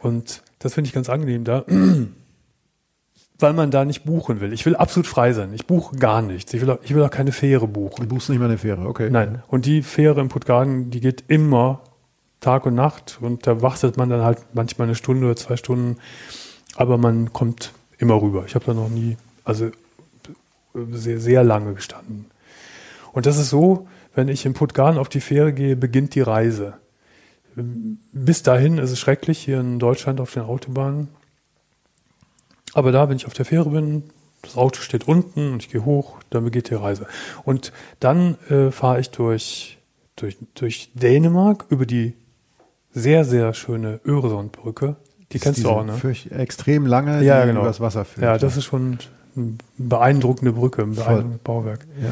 [0.00, 1.64] Und das finde ich ganz angenehm da,
[3.38, 4.52] weil man da nicht buchen will.
[4.52, 5.52] Ich will absolut frei sein.
[5.52, 6.54] Ich buche gar nichts.
[6.54, 8.02] Ich will, auch, ich will auch keine Fähre buchen.
[8.02, 9.10] Du buchst nicht mal eine Fähre, okay.
[9.10, 9.42] Nein.
[9.48, 11.80] Und die Fähre in Puttgarden, die geht immer
[12.40, 15.98] Tag und Nacht und da wartet man dann halt manchmal eine Stunde oder zwei Stunden,
[16.76, 18.44] aber man kommt immer rüber.
[18.46, 19.70] Ich habe da noch nie, also
[20.74, 22.26] sehr, sehr lange gestanden.
[23.12, 26.74] Und das ist so, wenn ich in Puttgarden auf die Fähre gehe, beginnt die Reise.
[27.54, 31.08] Bis dahin ist es schrecklich hier in Deutschland auf den Autobahnen.
[32.76, 34.02] Aber da, wenn ich auf der Fähre bin,
[34.42, 37.06] das Auto steht unten und ich gehe hoch, dann beginnt die Reise.
[37.44, 39.78] Und dann äh, fahre ich durch,
[40.14, 42.12] durch, durch Dänemark über die
[42.92, 44.96] sehr, sehr schöne Öresundbrücke.
[45.32, 45.94] Die Das kennst du auch, ne?
[45.94, 47.62] fürch- extrem lange, Ja, die genau.
[47.62, 48.24] übers Wasser führt.
[48.24, 48.98] Ja, das ist schon
[49.34, 51.86] eine beeindruckende Brücke, ein beeindruckendes Bauwerk.
[52.00, 52.10] Ja.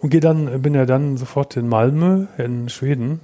[0.00, 3.20] Und gehe dann, bin ja dann sofort in Malmö in Schweden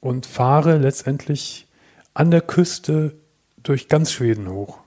[0.00, 1.66] und fahre letztendlich
[2.12, 3.14] an der Küste
[3.62, 4.81] durch ganz Schweden hoch.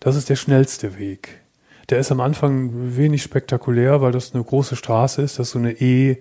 [0.00, 1.40] Das ist der schnellste Weg.
[1.88, 5.38] Der ist am Anfang wenig spektakulär, weil das eine große Straße ist.
[5.38, 6.18] Das ist so eine E,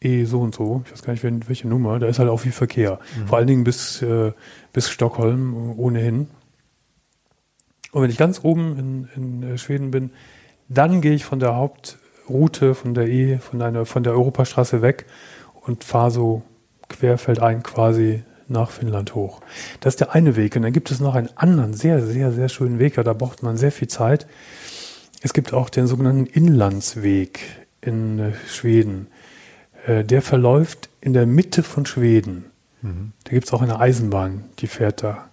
[0.00, 0.82] E so und so.
[0.86, 1.98] Ich weiß gar nicht, wel- welche Nummer.
[1.98, 2.98] Da ist halt auch viel Verkehr.
[3.26, 4.32] Vor allen Dingen bis, äh,
[4.72, 6.28] bis Stockholm ohnehin.
[7.92, 9.08] Und wenn ich ganz oben in,
[9.42, 10.10] in äh, Schweden bin,
[10.68, 15.06] dann gehe ich von der Hauptroute, von der E, von, einer, von der Europastraße weg
[15.62, 16.42] und fahre so
[16.88, 19.40] querfeldein quasi nach Finnland hoch.
[19.80, 20.56] Das ist der eine Weg.
[20.56, 22.96] Und dann gibt es noch einen anderen, sehr, sehr, sehr schönen Weg.
[22.96, 24.26] Ja, da braucht man sehr viel Zeit.
[25.22, 27.40] Es gibt auch den sogenannten Inlandsweg
[27.80, 29.08] in äh, Schweden.
[29.86, 32.46] Äh, der verläuft in der Mitte von Schweden.
[33.24, 35.30] Da gibt es auch eine Eisenbahn, die fährt da.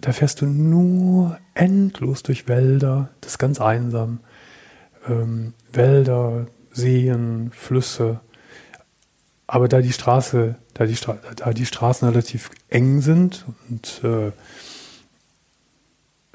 [0.00, 4.20] Da fährst du nur endlos durch Wälder, das ist ganz einsam.
[5.06, 8.20] Ähm, Wälder, Seen, Flüsse.
[9.46, 14.32] Aber da die Straße, da die, Stra da die Straßen relativ eng sind und äh,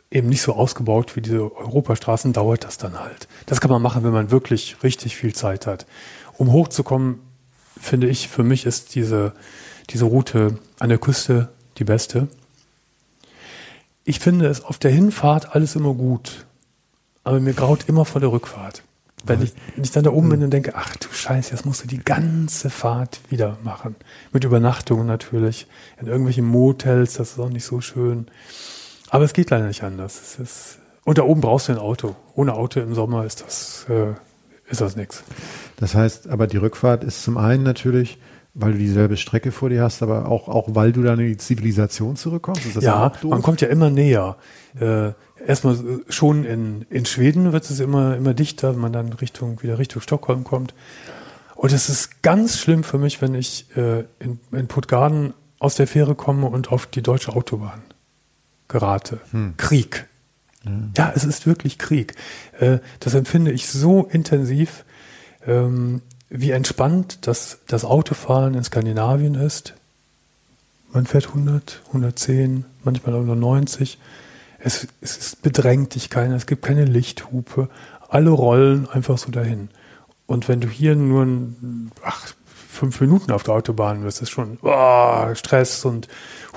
[0.10, 3.28] eben nicht so ausgebaut wie diese Europastraßen, dauert das dann halt.
[3.46, 5.86] Das kann man machen, wenn man wirklich richtig viel Zeit hat.
[6.38, 7.20] Um hochzukommen,
[7.80, 9.34] finde ich, für mich ist diese,
[9.90, 12.28] diese Route an der Küste die beste.
[14.04, 16.46] Ich finde es auf der Hinfahrt alles immer gut,
[17.24, 18.82] aber mir graut immer vor der Rückfahrt.
[19.24, 21.84] Wenn ich, wenn ich dann da oben bin und denke, ach du Scheiße, jetzt musst
[21.84, 23.96] du die ganze Fahrt wieder machen.
[24.34, 25.68] Mit Übernachtungen natürlich,
[26.00, 28.28] in irgendwelchen Motels, das ist auch nicht so schön.
[29.10, 30.20] Aber es geht leider nicht anders.
[30.22, 32.16] Es ist, und da oben brauchst du ein Auto.
[32.36, 34.14] Ohne Auto im Sommer ist das, äh,
[34.70, 35.24] ist das nichts.
[35.78, 38.18] Das heißt, aber die Rückfahrt ist zum einen natürlich,
[38.54, 41.38] weil du dieselbe Strecke vor dir hast, aber auch, auch weil du dann in die
[41.38, 42.82] Zivilisation zurückkommst.
[42.82, 44.38] Ja, man kommt ja immer näher.
[44.80, 45.12] Äh,
[45.46, 45.78] erstmal
[46.10, 50.02] schon in, in Schweden wird es immer, immer dichter, wenn man dann Richtung, wieder Richtung
[50.02, 50.74] Stockholm kommt.
[51.56, 55.88] Und es ist ganz schlimm für mich, wenn ich äh, in, in Puttgarden aus der
[55.88, 57.82] Fähre komme und auf die deutsche Autobahn
[58.68, 59.20] gerate.
[59.58, 60.08] Krieg.
[60.98, 62.16] Ja, es ist wirklich Krieg.
[62.60, 64.86] Äh, das empfinde ich so intensiv,
[65.46, 69.74] ähm, wie entspannt das, das Autofahren in Skandinavien ist.
[70.94, 73.98] Man fährt 100, 110, manchmal auch nur 90.
[74.64, 77.70] Es, es ist bedrängt dich keiner, es gibt keine Lichthupe.
[78.10, 79.70] Alle rollen einfach so dahin.
[80.28, 82.34] Und wenn du hier nur ein, ach,
[82.70, 86.08] fünf Minuten auf der Autobahn bist, ist schon oh, Stress und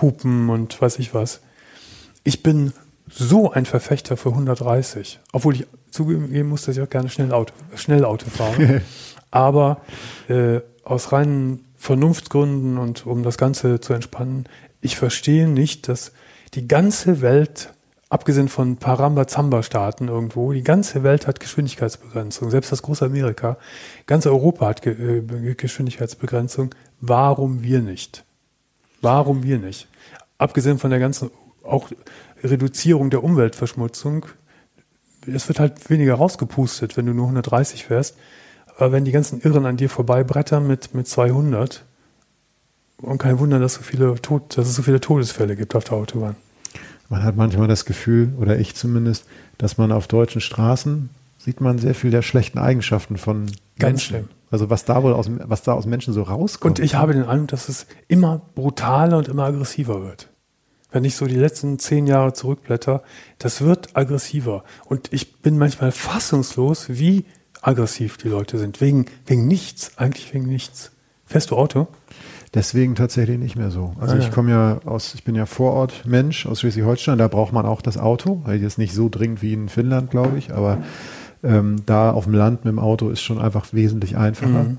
[0.01, 1.41] Hupen und weiß ich was.
[2.23, 2.73] Ich bin
[3.11, 7.53] so ein Verfechter für 130, obwohl ich zugeben muss, dass ich auch gerne schnell Auto,
[7.75, 8.81] schnell Auto fahre.
[9.31, 9.81] Aber
[10.29, 14.47] äh, aus reinen Vernunftsgründen und um das Ganze zu entspannen,
[14.81, 16.13] ich verstehe nicht, dass
[16.55, 17.74] die ganze Welt,
[18.15, 22.49] abgesehen von Paramba-Zamba-Staaten irgendwo, die ganze Welt hat Geschwindigkeitsbegrenzung.
[22.49, 23.59] Selbst das große Amerika,
[24.07, 26.73] ganz Europa hat Ge äh, Geschwindigkeitsbegrenzung.
[27.01, 28.25] Warum wir nicht?
[29.03, 29.89] Warum wir nicht?
[30.39, 31.33] Abgesehen von der ganzen
[31.65, 31.91] auch
[32.45, 34.27] Reduzierung der Umweltverschmutzung,
[35.27, 38.17] es wird halt weniger rausgepustet, wenn du nur 130 fährst.
[38.77, 41.85] Aber wenn die ganzen Irren an dir vorbeibrettern mit, mit 200,
[42.99, 45.95] und kein Wunder, dass, so viele Tod, dass es so viele Todesfälle gibt auf der
[45.95, 46.37] Autobahn.
[47.09, 49.27] Man hat manchmal das Gefühl, oder ich zumindest,
[49.59, 53.47] dass man auf deutschen Straßen sieht man sehr viel der schlechten Eigenschaften von
[53.79, 54.01] Ganz Menschen.
[54.01, 54.29] schlimm.
[54.51, 56.79] Also was da wohl aus, was da aus Menschen so rauskommt.
[56.79, 60.29] Und ich habe den Eindruck, dass es immer brutaler und immer aggressiver wird.
[60.91, 63.03] Wenn ich so die letzten zehn Jahre zurückblätter,
[63.39, 64.63] das wird aggressiver.
[64.85, 67.25] Und ich bin manchmal fassungslos, wie
[67.61, 68.81] aggressiv die Leute sind.
[68.81, 70.93] Wegen, wegen nichts, eigentlich wegen nichts.
[71.27, 71.89] Fährst du Auto?
[72.55, 73.95] Deswegen tatsächlich nicht mehr so.
[73.99, 77.67] Also Ah, ich komme ja aus, ich bin ja Vorortmensch aus Schleswig-Holstein, da braucht man
[77.67, 80.79] auch das Auto, weil jetzt nicht so dringend wie in Finnland, glaube ich, aber
[81.43, 84.65] ähm, da auf dem Land mit dem Auto ist schon einfach wesentlich einfacher.
[84.65, 84.79] Mhm.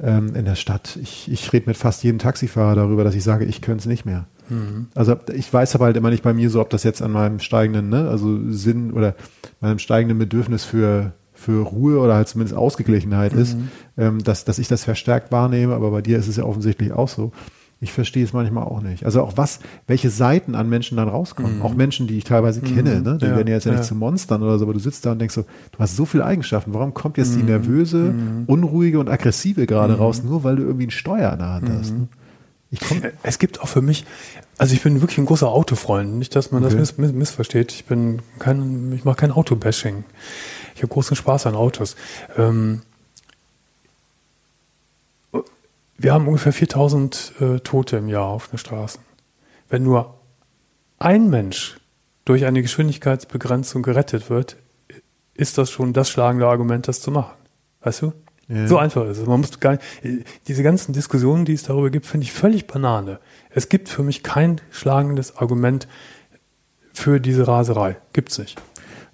[0.00, 3.44] Ähm, in der Stadt, ich, ich rede mit fast jedem Taxifahrer darüber, dass ich sage,
[3.44, 4.26] ich könnte es nicht mehr.
[4.48, 4.88] Mhm.
[4.94, 7.38] Also ich weiß aber halt immer nicht bei mir so, ob das jetzt an meinem
[7.38, 9.14] steigenden, ne, also Sinn oder
[9.60, 11.12] meinem steigenden Bedürfnis für,
[11.44, 13.56] für Ruhe oder halt zumindest Ausgeglichenheit ist,
[13.98, 17.08] ähm, dass, dass ich das verstärkt wahrnehme, aber bei dir ist es ja offensichtlich auch
[17.08, 17.32] so.
[17.80, 19.04] Ich verstehe es manchmal auch nicht.
[19.04, 21.60] Also auch was, welche Seiten an Menschen dann rauskommen.
[21.60, 23.18] Auch Menschen, die ich teilweise kenne, ne?
[23.20, 23.86] die Ja, werden ja jetzt ja nicht ja.
[23.86, 26.24] zu Monstern oder so, aber du sitzt da und denkst so, du hast so viele
[26.24, 26.72] Eigenschaften.
[26.72, 28.14] Warum kommt jetzt die nervöse,
[28.46, 31.92] unruhige und aggressive gerade raus, nur weil du irgendwie einen Steuer in der Hand hast?
[31.92, 32.08] Ne?
[33.22, 34.04] Es gibt auch für mich,
[34.58, 36.14] also ich bin wirklich ein großer Autofreund.
[36.18, 36.76] Nicht, dass man Okay.
[36.78, 37.70] das miss, miss, missversteht.
[37.72, 40.04] Ich bin kein, ich mache kein Autobashing.
[40.74, 41.96] Ich habe großen Spaß an Autos.
[42.36, 42.82] Ähm,
[45.96, 49.00] wir haben ungefähr 4000 äh, Tote im Jahr auf den Straßen.
[49.68, 50.18] Wenn nur
[50.98, 51.78] ein Mensch
[52.24, 54.56] durch eine Geschwindigkeitsbegrenzung gerettet wird,
[55.34, 57.34] ist das schon das schlagende Argument, das zu machen.
[57.82, 58.12] Weißt du?
[58.48, 58.68] Ja.
[58.68, 59.26] So einfach ist es.
[59.26, 63.18] Man muss gar nicht, diese ganzen Diskussionen, die es darüber gibt, finde ich völlig Banane.
[63.50, 65.88] Es gibt für mich kein schlagendes Argument
[66.92, 67.96] für diese Raserei.
[68.12, 68.60] Gibt's nicht.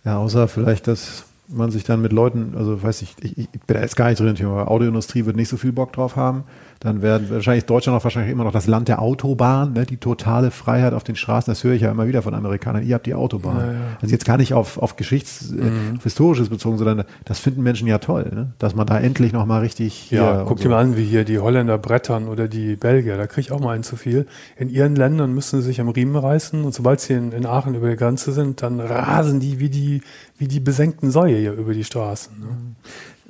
[0.04, 3.74] Ja, außer vielleicht, dass man sich dann mit Leuten, also weiß ich, ich, ich bin
[3.74, 6.16] da jetzt gar nicht drin im Thema, aber Autoindustrie wird nicht so viel Bock drauf
[6.16, 6.44] haben.
[6.82, 10.51] Dann werden wahrscheinlich Deutschland auch wahrscheinlich immer noch das Land der Autobahn, ne, die totale
[10.51, 11.51] Freiheit auf den Straßen.
[11.51, 12.86] Das höre ich ja immer wieder von Amerikanern.
[12.86, 13.59] Ihr habt die Autobahn.
[13.59, 13.78] Ja, ja.
[14.01, 17.86] Also jetzt gar nicht auf, auf Geschichts-, äh, auf Historisches bezogen, sondern das finden Menschen
[17.86, 18.55] ja toll, ne?
[18.59, 20.64] dass man da endlich noch mal richtig Ja, guck so.
[20.64, 23.18] dir mal an, wie hier die Holländer brettern oder die Belgier.
[23.18, 24.26] Da kriege ich auch mal einen zu viel.
[24.57, 27.74] In ihren Ländern müssen sie sich am Riemen reißen und sobald sie in, in Aachen
[27.74, 30.01] über die Grenze sind, dann rasen die wie die,
[30.41, 32.41] wie die besenkten Säue hier über die Straßen.
[32.41, 32.47] Ne?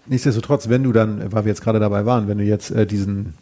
[0.06, 3.34] Nichtsdestotrotz, wenn du dann, weil wir jetzt gerade dabei waren, wenn du jetzt äh, diesen,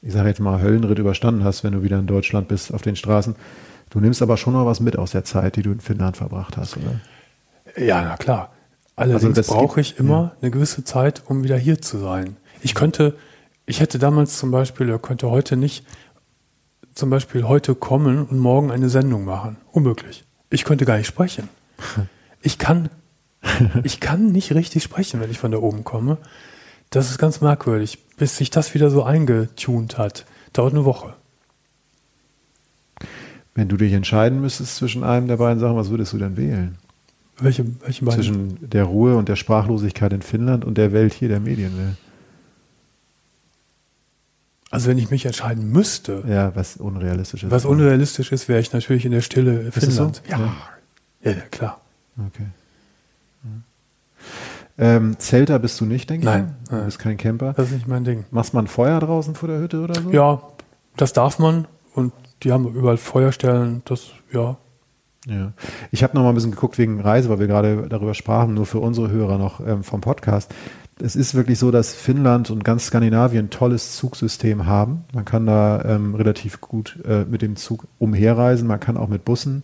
[0.00, 2.94] ich sage jetzt mal, Höllenritt überstanden hast, wenn du wieder in Deutschland bist auf den
[2.94, 3.34] Straßen,
[3.90, 6.56] du nimmst aber schon noch was mit aus der Zeit, die du in Finnland verbracht
[6.56, 7.00] hast, oder?
[7.76, 8.52] Ja, na klar.
[8.94, 12.36] Allerdings Also brauche ich immer eine gewisse Zeit, um wieder hier zu sein.
[12.62, 13.16] Ich könnte,
[13.66, 15.84] ich hätte damals zum Beispiel, oder könnte heute nicht,
[16.94, 19.56] zum Beispiel heute kommen und morgen eine Sendung machen.
[19.72, 20.24] Unmöglich.
[20.48, 21.48] Ich könnte gar nicht sprechen.
[22.42, 22.90] Ich kann,
[23.84, 26.18] ich kann nicht richtig sprechen, wenn ich von da oben komme.
[26.90, 27.98] Das ist ganz merkwürdig.
[28.16, 31.14] Bis sich das wieder so eingetunt hat, dauert eine Woche.
[33.54, 36.76] Wenn du dich entscheiden müsstest zwischen einem der beiden Sachen, was würdest du denn wählen?
[37.38, 38.22] Welche, welche beiden?
[38.22, 41.96] Zwischen der Ruhe und der Sprachlosigkeit in Finnland und der Welt hier der Medienwelt.
[44.70, 47.50] Also wenn ich mich entscheiden müsste, Ja, was unrealistisch ist.
[47.50, 49.80] Was unrealistisch ist, wäre ich natürlich in der Stille Ist so?
[49.80, 50.22] Finnland.
[50.28, 50.38] Ja.
[51.22, 51.80] ja, ja, klar.
[52.18, 52.46] Okay.
[54.78, 56.32] Ähm, Zelter bist du nicht, denke ich.
[56.32, 56.56] Nein?
[56.68, 57.54] Du bist kein Camper.
[57.54, 58.24] Das ist nicht mein Ding.
[58.30, 60.10] Machst man Feuer draußen vor der Hütte oder so?
[60.10, 60.42] Ja,
[60.96, 62.12] das darf man und
[62.42, 63.82] die haben überall Feuerstellen.
[63.86, 64.56] Das, ja.
[65.26, 65.52] Ja.
[65.90, 68.66] Ich habe noch mal ein bisschen geguckt wegen Reise, weil wir gerade darüber sprachen, nur
[68.66, 70.54] für unsere Hörer noch ähm, vom Podcast.
[71.02, 75.04] Es ist wirklich so, dass Finnland und ganz Skandinavien ein tolles Zugsystem haben.
[75.12, 78.68] Man kann da ähm, relativ gut äh, mit dem Zug umherreisen.
[78.68, 79.62] Man kann auch mit Bussen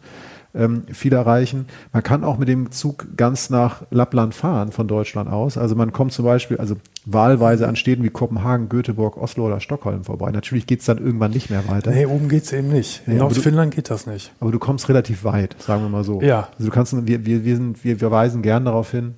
[0.54, 1.66] ähm, viel erreichen.
[1.92, 5.56] Man kann auch mit dem Zug ganz nach Lappland fahren von Deutschland aus.
[5.56, 10.04] Also man kommt zum Beispiel, also wahlweise an Städten wie Kopenhagen, Göteborg, Oslo oder Stockholm
[10.04, 10.30] vorbei.
[10.30, 11.90] Natürlich geht's dann irgendwann nicht mehr weiter.
[11.90, 13.02] Nee, oben geht's eben nicht.
[13.06, 14.32] In Ja, Nordfinnland geht das nicht.
[14.40, 16.20] Aber du kommst relativ weit, sagen wir mal so.
[16.20, 16.48] Ja.
[16.58, 19.14] Also du kannst, wir, wir, wir, sind, wir, wir weisen gern darauf hin.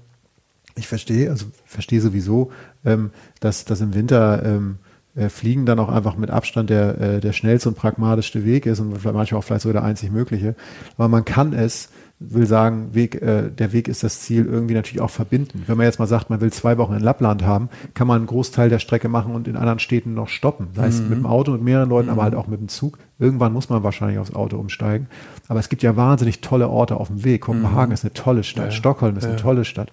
[0.76, 2.51] Ich verstehe, also verstehe sowieso,
[2.85, 3.11] ähm,
[3.41, 4.78] dass, dass im Winter ähm,
[5.16, 8.80] äh, Fliegen dann auch einfach mit Abstand der, äh, der schnellste und pragmatischste Weg ist
[8.80, 10.54] und manchmal auch vielleicht sogar der einzig mögliche.
[10.96, 11.90] Aber man kann es,
[12.20, 15.64] will sagen, Weg, äh, der Weg ist das Ziel, irgendwie natürlich auch verbinden.
[15.66, 18.26] Wenn man jetzt mal sagt, man will zwei Wochen in Lappland haben, kann man einen
[18.26, 20.68] Großteil der Strecke machen und in anderen Städten noch stoppen.
[20.74, 22.98] Sei es mit dem Auto mit mehreren Leuten, aber halt auch mit dem Zug.
[23.18, 25.08] Irgendwann muss man wahrscheinlich aufs Auto umsteigen.
[25.48, 27.42] Aber es gibt ja wahnsinnig tolle Orte auf dem Weg.
[27.42, 28.70] Kopenhagen ist eine tolle Stadt, Ja.
[28.70, 29.40] Stockholm ist eine Ja.
[29.40, 29.92] tolle Stadt.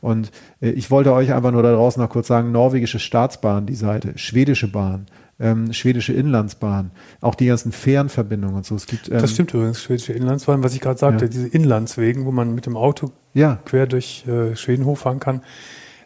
[0.00, 0.30] Und
[0.60, 4.12] äh, ich wollte euch einfach nur da draußen noch kurz sagen, norwegische Staatsbahn, die Seite,
[4.16, 5.06] schwedische Bahn,
[5.38, 6.90] ähm, schwedische Inlandsbahn,
[7.20, 8.74] auch die ganzen Fährenverbindungen und so.
[8.74, 11.30] Es gibt, ähm, Das stimmt übrigens, schwedische Inlandsbahn, was ich gerade sagte, Ja.
[11.30, 15.42] diese Inlandswegen, wo man mit dem Auto Ja, quer durch äh, Schweden hochfahren kann,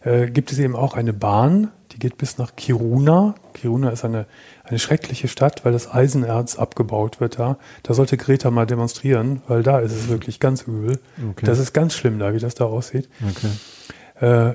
[0.02, 3.34] äh, gibt es eben auch eine Bahn, die geht bis nach Kiruna.
[3.52, 4.26] Kiruna ist eine,
[4.70, 7.58] eine schreckliche Stadt, weil das Eisenerz abgebaut wird da.
[7.82, 10.98] Da sollte Greta mal demonstrieren, weil da ist es wirklich ganz übel.
[11.30, 11.46] Okay.
[11.46, 13.08] Das ist ganz schlimm da, wie das da aussieht.
[13.28, 14.50] Okay.
[14.50, 14.54] Äh,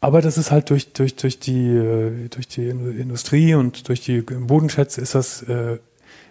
[0.00, 4.20] aber das ist halt durch, durch, durch, die, äh, durch die Industrie und durch die
[4.20, 5.78] Bodenschätze ist das äh,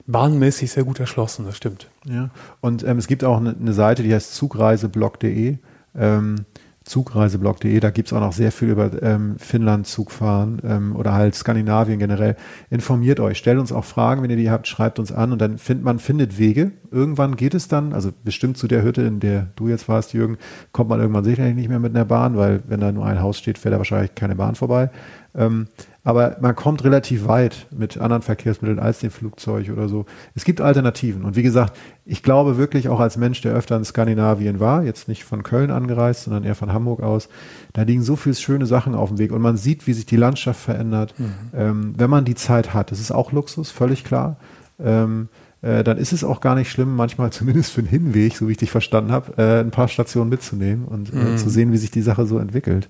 [0.08, 1.90] bahnmäßig sehr gut erschlossen, das stimmt.
[2.06, 2.32] Ja.
[2.60, 5.58] Und ähm, es gibt auch eine, eine Seite, die heißt zugreiseblog.de.
[5.96, 6.46] Ähm,
[6.84, 12.00] Zugreiseblog.de, da gibt's auch noch sehr viel über ähm, Finnland Zugfahren ähm, oder halt Skandinavien
[12.00, 12.36] generell.
[12.72, 15.60] Informiert euch, stellt uns auch Fragen, wenn ihr die habt, schreibt uns an und dann
[15.60, 16.72] findet man findet Wege.
[16.90, 20.38] Irgendwann geht es dann, also bestimmt zu der Hütte, in der du jetzt warst, Jürgen,
[20.72, 23.38] kommt man irgendwann sicherlich nicht mehr mit einer Bahn, weil wenn da nur ein Haus
[23.38, 24.90] steht, fährt da wahrscheinlich keine Bahn vorbei.
[25.36, 25.68] Ähm,
[26.04, 30.06] aber man kommt relativ weit mit anderen Verkehrsmitteln als dem Flugzeug oder so.
[30.34, 31.24] Es gibt Alternativen.
[31.24, 35.08] Und wie gesagt, ich glaube wirklich auch als Mensch, der öfter in Skandinavien war, jetzt
[35.08, 37.30] nicht von Köln angereist, sondern eher von Hamburg aus,
[37.74, 39.32] da liegen so viele schöne Sachen auf dem Weg.
[39.32, 41.14] Und man sieht, wie sich die Landschaft verändert,
[41.56, 42.92] ähm, wenn man die Zeit hat.
[42.92, 44.38] Das ist auch Luxus, völlig klar.
[44.80, 45.30] Ähm,
[45.62, 48.54] äh, dann ist es auch gar nicht schlimm, manchmal zumindest für den Hinweg, so wie
[48.54, 51.92] ich dich verstanden habe, äh, ein paar Stationen mitzunehmen und äh, zu sehen, wie sich
[51.92, 52.90] die Sache so entwickelt.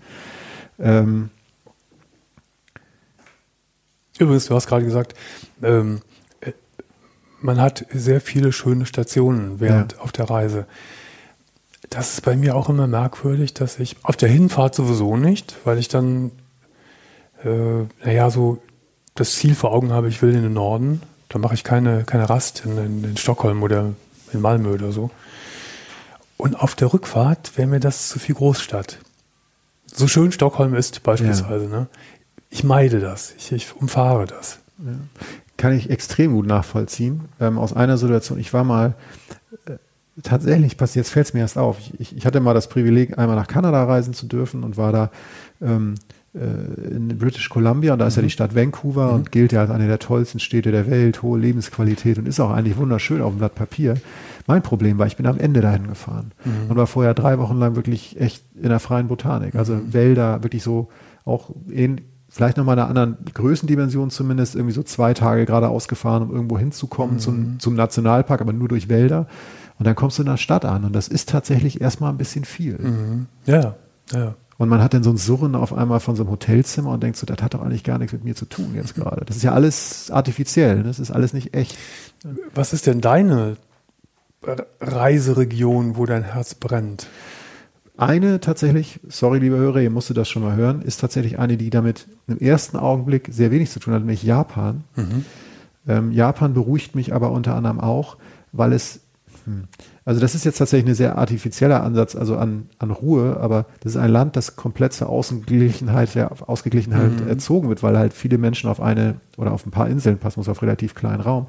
[0.79, 1.29] Ähm,
[4.21, 5.15] Übrigens, du hast gerade gesagt,
[5.63, 6.01] ähm,
[6.41, 6.51] äh,
[7.41, 10.67] man hat sehr viele schöne Stationen während auf der Reise.
[11.89, 15.79] Das ist bei mir auch immer merkwürdig, dass ich auf der Hinfahrt sowieso nicht, weil
[15.79, 16.29] ich dann,
[17.43, 18.61] äh, naja, so
[19.15, 21.01] das Ziel vor Augen habe, ich will in den Norden.
[21.27, 23.93] Da mache ich keine, keine Rast in, in, in Stockholm oder
[24.31, 25.09] in Malmö oder so.
[26.37, 28.99] Und auf der Rückfahrt wäre mir das zu viel Großstadt.
[29.87, 31.65] So schön Stockholm ist beispielsweise.
[31.67, 31.87] Ne?
[32.51, 33.33] Ich meide das.
[33.37, 34.59] Ich, ich umfahre das.
[35.57, 37.21] kann ich extrem gut nachvollziehen.
[37.39, 38.95] Ähm, aus einer Situation, ich war mal
[39.65, 39.73] äh,
[40.21, 43.47] tatsächlich, jetzt fällt es mir erst auf, ich, ich hatte mal das Privileg, einmal nach
[43.47, 45.11] Kanada reisen zu dürfen und war da
[45.61, 45.95] ähm,
[46.33, 49.69] äh, in British Columbia und da ist ja die Stadt Vancouver und gilt ja als
[49.69, 53.37] eine der tollsten Städte der Welt, hohe Lebensqualität und ist auch eigentlich wunderschön auf dem
[53.37, 53.95] Blatt Papier.
[54.47, 56.31] Mein Problem war, ich bin am Ende dahin gefahren
[56.67, 60.63] und war vorher drei Wochen lang wirklich echt in der freien Botanik, also Wälder, wirklich
[60.63, 60.89] so
[61.23, 62.01] auch in,
[62.33, 67.19] vielleicht nochmal einer anderen Größendimension zumindest, irgendwie so zwei Tage geradeaus gefahren, um irgendwo hinzukommen
[67.19, 69.27] zum, zum Nationalpark, aber nur durch Wälder.
[69.77, 72.45] Und dann kommst du in der Stadt an und das ist tatsächlich erstmal ein bisschen
[72.45, 72.79] viel.
[73.45, 73.75] Ja,
[74.13, 74.35] ja.
[74.57, 77.17] Und man hat dann so ein Surren auf einmal von so einem Hotelzimmer und denkt
[77.17, 79.25] so, das hat doch eigentlich gar nichts mit mir zu tun jetzt gerade.
[79.25, 80.83] Das ist ja alles artifiziell, ne?
[80.83, 81.75] das ist alles nicht echt.
[82.53, 83.57] Was ist denn deine
[84.43, 87.07] Re- Reiseregion, wo dein Herz brennt?
[87.97, 91.69] Eine tatsächlich, sorry liebe Hörer, ihr musstet das schon mal hören, ist tatsächlich eine, die
[91.69, 94.83] damit im ersten Augenblick sehr wenig zu tun hat, nämlich Japan.
[95.87, 98.17] Ähm, Japan beruhigt mich aber unter anderem auch,
[98.51, 99.01] weil es,
[99.45, 99.65] hm,
[100.03, 103.93] also das ist jetzt tatsächlich ein sehr artifizieller Ansatz, also an, an Ruhe, aber das
[103.93, 108.69] ist ein Land, das komplett zur Ausgeglichenheit, der Ausgeglichenheit erzogen wird, weil halt viele Menschen
[108.69, 111.47] auf eine oder auf ein paar Inseln passen muss, auf relativ kleinen Raum.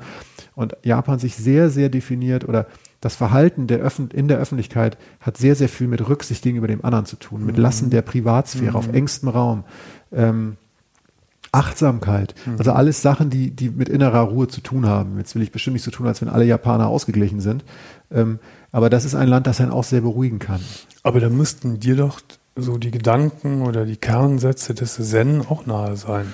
[0.54, 2.66] Und Japan sich sehr, sehr definiert oder
[3.00, 6.84] das Verhalten der Öffn in der Öffentlichkeit hat sehr, sehr viel mit Rücksicht gegenüber dem
[6.84, 9.64] anderen zu tun, mit Lassen der Privatsphäre auf engstem Raum.
[10.12, 10.56] Ähm,
[11.52, 15.18] Achtsamkeit, also alles Sachen, die, die mit innerer Ruhe zu tun haben.
[15.18, 17.62] Jetzt will ich bestimmt nicht so tun, als wenn alle Japaner ausgeglichen sind.
[18.10, 18.38] Ähm,
[18.72, 20.60] aber das ist ein Land, das einen auch sehr beruhigen kann.
[21.02, 22.20] Aber da müssten dir doch
[22.56, 26.32] so die Gedanken oder die Kernsätze des Zen auch nahe sein.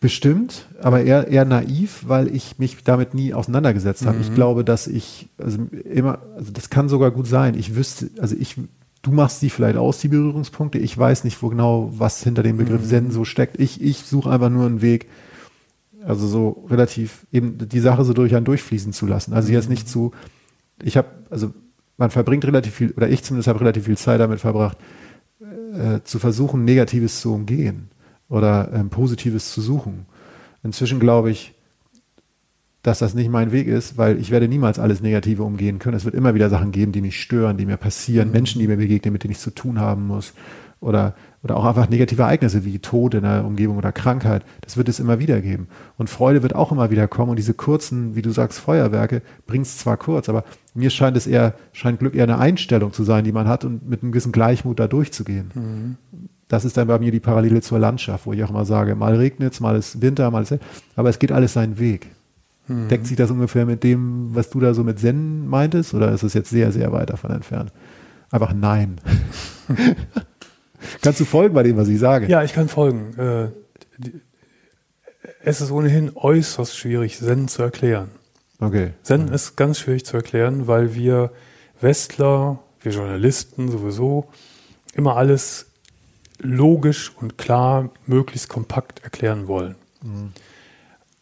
[0.00, 4.18] Bestimmt, aber eher, eher naiv, weil ich mich damit nie auseinandergesetzt habe.
[4.20, 5.58] Ich glaube, dass ich, also
[5.92, 7.54] immer, also das kann sogar gut sein.
[7.54, 8.56] Ich wüsste, also ich,
[9.02, 10.78] du machst die vielleicht aus, die Berührungspunkte.
[10.78, 13.58] Ich weiß nicht, wo genau was hinter dem Begriff Zen so steckt.
[13.58, 15.08] Ich, ich suche einfach nur einen Weg,
[16.04, 19.32] also so relativ eben die Sache so durch einen durchfließen zu lassen.
[19.32, 20.12] Also jetzt nicht zu,
[20.82, 21.52] ich habe, also
[21.96, 24.78] man verbringt relativ viel, oder ich zumindest habe relativ viel Zeit damit verbracht,
[25.74, 27.90] äh, zu versuchen, Negatives zu umgehen
[28.28, 30.06] oder ähm, Positives zu suchen.
[30.62, 31.54] Inzwischen glaube ich,
[32.82, 35.96] dass das nicht mein Weg ist, weil ich werde niemals alles Negative umgehen können.
[35.96, 38.78] Es wird immer wieder Sachen geben, die mich stören, die mir passieren, Menschen, die mir
[38.78, 40.32] begegnen, mit denen ich zu tun haben muss.
[40.80, 44.46] Oder, oder auch einfach negative Ereignisse wie Tod in der Umgebung oder Krankheit.
[44.62, 45.68] Das wird es immer wieder geben.
[45.98, 47.28] Und Freude wird auch immer wieder kommen.
[47.28, 51.26] Und diese kurzen, wie du sagst, Feuerwerke bringt es zwar kurz, aber mir scheint es
[51.26, 54.32] eher, scheint Glück eher eine Einstellung zu sein, die man hat und mit einem gewissen
[54.32, 55.98] Gleichmut da durchzugehen.
[56.48, 59.14] Das ist dann bei mir die Parallele zur Landschaft, wo ich auch immer sage, mal
[59.14, 60.58] regnet es, mal ist Winter, mal ist
[60.96, 62.08] aber es geht alles seinen Weg.
[62.68, 66.22] Deckt sich das ungefähr mit dem, was du da so mit Zen meintest, oder ist
[66.22, 67.72] es jetzt sehr, sehr weit davon entfernt?
[68.30, 69.00] Einfach nein.
[71.02, 72.28] Kannst du folgen bei dem, was ich sage?
[72.28, 73.18] Ja, ich kann folgen.
[73.18, 73.48] Äh,
[73.98, 74.20] die,
[75.42, 78.10] es ist ohnehin äußerst schwierig, Zen zu erklären.
[78.60, 78.90] Okay.
[79.02, 81.32] Zen ist ganz schwierig zu erklären, weil wir
[81.80, 84.28] Westler, wir Journalisten sowieso,
[84.94, 85.66] immer alles
[86.38, 89.76] logisch und klar, möglichst kompakt erklären wollen.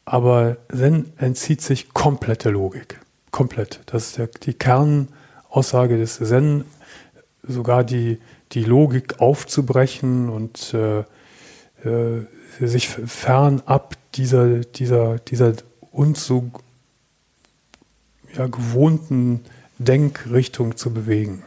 [0.08, 2.98] Aber Zen entzieht sich komplett der Logik.
[3.30, 3.80] Komplett.
[3.84, 6.64] Das ist der, die Kernaussage des Zen,
[7.42, 8.18] sogar die,
[8.52, 11.00] die Logik aufzubrechen und äh,
[11.86, 12.24] äh,
[12.58, 15.52] sich fernab dieser, dieser, dieser
[15.92, 16.50] uns so
[18.34, 19.44] ja, gewohnten
[19.76, 21.42] Denkrichtung zu bewegen.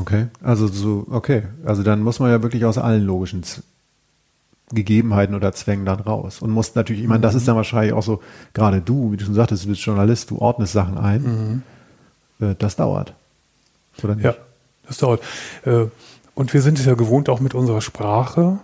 [0.00, 1.44] Okay, also so, okay.
[1.64, 3.44] Also dann muss man ja wirklich aus allen logischen
[4.72, 6.42] Gegebenheiten oder Zwängen dann raus.
[6.42, 8.22] Und muss natürlich, ich meine, das ist dann wahrscheinlich auch so,
[8.54, 11.62] gerade du, wie du schon sagtest, du bist Journalist, du ordnest Sachen ein.
[12.38, 12.54] Mhm.
[12.58, 13.14] Das dauert.
[14.02, 14.24] Oder nicht?
[14.24, 14.34] Ja,
[14.86, 15.22] das dauert.
[15.64, 15.86] Äh,
[16.34, 18.58] und wir sind es ja gewohnt, auch mit unserer Sprache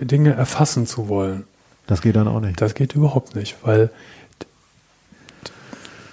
[0.00, 1.44] Dinge erfassen zu wollen.
[1.86, 2.60] Das geht dann auch nicht.
[2.60, 3.90] Das geht überhaupt nicht, weil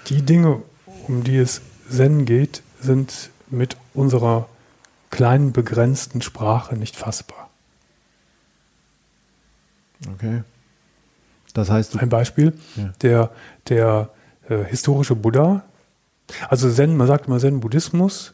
[0.07, 0.61] die Dinge,
[1.07, 4.49] um die es Zen geht, sind mit unserer
[5.09, 7.46] kleinen, begrenzten Sprache nicht fassbar.
[10.13, 10.43] Okay.
[11.53, 12.93] Das heißt, ein Beispiel, ja.
[13.01, 13.31] der,
[13.67, 14.09] der
[14.49, 15.63] äh, historische Buddha,
[16.49, 18.33] also Zen, man sagt immer Zen-Buddhismus,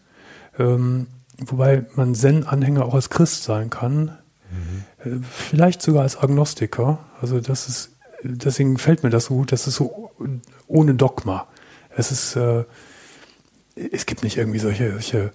[0.59, 1.07] ähm,
[1.37, 4.17] wobei man Zen-Anhänger auch als Christ sein kann,
[4.51, 4.83] mhm.
[5.05, 6.99] äh, vielleicht sogar als Agnostiker.
[7.21, 7.91] Also das ist,
[8.23, 10.11] deswegen fällt mir das so gut, das ist so
[10.67, 11.47] ohne Dogma.
[11.95, 12.63] Es ist, äh,
[13.75, 15.31] es gibt nicht irgendwie solche, solche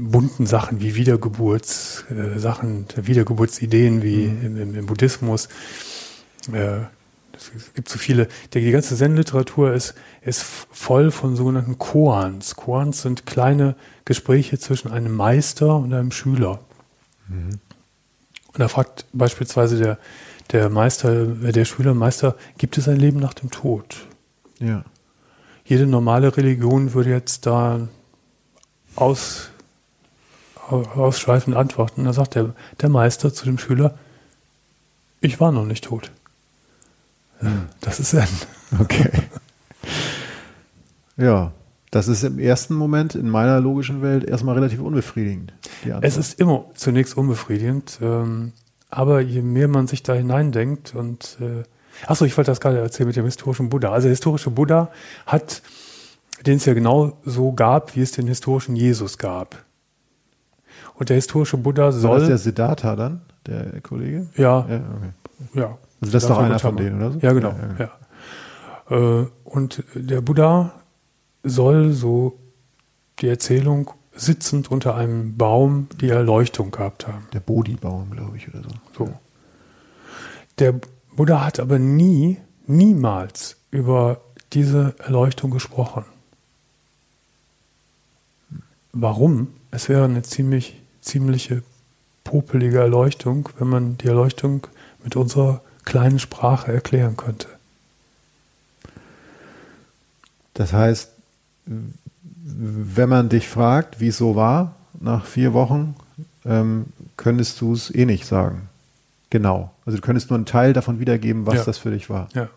[0.00, 4.46] bunten Sachen wie Wiedergeburtssachen, äh, Wiedergeburtsideen wie mhm.
[4.46, 5.48] im, im, im, Buddhismus.
[6.52, 6.80] Äh,
[7.34, 8.28] es gibt so viele.
[8.52, 12.54] Die, ganze Zen-Literatur ist, ist voll von sogenannten Koans.
[12.56, 16.60] Koans sind kleine Gespräche zwischen einem Meister und einem Schüler.
[17.28, 17.60] Mhm.
[18.52, 19.98] Und da fragt beispielsweise der,
[20.50, 24.06] der Meister, der Schüler, Meister, gibt es ein Leben nach dem Tod?
[24.58, 24.84] Ja
[25.70, 27.86] jede normale Religion würde jetzt da
[28.96, 29.50] aus,
[30.72, 32.04] ausschweifend antworten.
[32.04, 33.94] Da sagt der, der Meister zu dem Schüler,
[35.20, 36.10] ich war noch nicht tot.
[37.38, 37.68] Hm.
[37.80, 38.28] Das ist Zen.
[38.78, 39.10] Okay.
[41.16, 41.50] ja,
[41.90, 45.52] das ist im ersten Moment in meiner logischen Welt erstmal relativ unbefriedigend.
[46.02, 48.52] Es ist immer zunächst unbefriedigend, ähm,
[48.90, 51.64] aber je mehr man sich da hineindenkt und äh,
[52.06, 53.92] Achso, ich wollte das gerade erzählen mit dem historischen Buddha.
[53.92, 54.90] Also der historische Buddha
[55.26, 55.62] hat,
[56.46, 59.64] den es ja genau so gab, wie es den historischen Jesus gab.
[61.00, 62.10] Und der historische Buddha soll.
[62.10, 64.28] War das der Siddhartha dann, der Kollege?
[64.36, 64.66] Ja.
[64.68, 64.76] Ja.
[64.96, 65.10] Okay.
[65.54, 65.78] ja.
[66.00, 67.18] Also das ist doch einer von denen, oder so?
[67.20, 67.54] Ja, genau.
[67.78, 67.90] Ja,
[68.90, 69.20] ja.
[69.20, 70.74] Äh, und der Buddha
[71.42, 72.38] soll so
[73.18, 77.26] die Erzählung sitzend unter einem Baum die Erleuchtung gehabt haben.
[77.32, 79.04] Der Bodhi-Baum, glaube ich, oder so.
[79.04, 79.14] So.
[80.58, 80.74] Der
[81.16, 82.36] Buddha hat aber nie,
[82.66, 84.20] niemals über
[84.52, 86.04] diese Erleuchtung gesprochen.
[88.92, 89.48] Warum?
[89.70, 91.62] Es wäre eine ziemlich, ziemliche
[92.24, 94.66] popelige Erleuchtung, wenn man die Erleuchtung
[95.02, 97.48] mit unserer kleinen Sprache erklären könnte.
[100.54, 101.10] Das heißt,
[101.64, 105.94] wenn man dich fragt, wie es so war nach vier Wochen,
[106.44, 106.86] ähm,
[107.16, 108.68] könntest du es eh nicht sagen.
[109.30, 109.72] Genau.
[109.86, 111.64] Also du könntest nur einen Teil davon wiedergeben, was ja.
[111.64, 112.28] das für dich war.
[112.34, 112.48] Ja.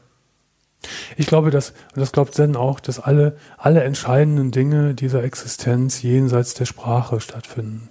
[1.16, 6.02] Ich glaube, dass, und das glaubt Zen auch, dass alle, alle entscheidenden Dinge dieser Existenz
[6.02, 7.88] jenseits der Sprache stattfinden.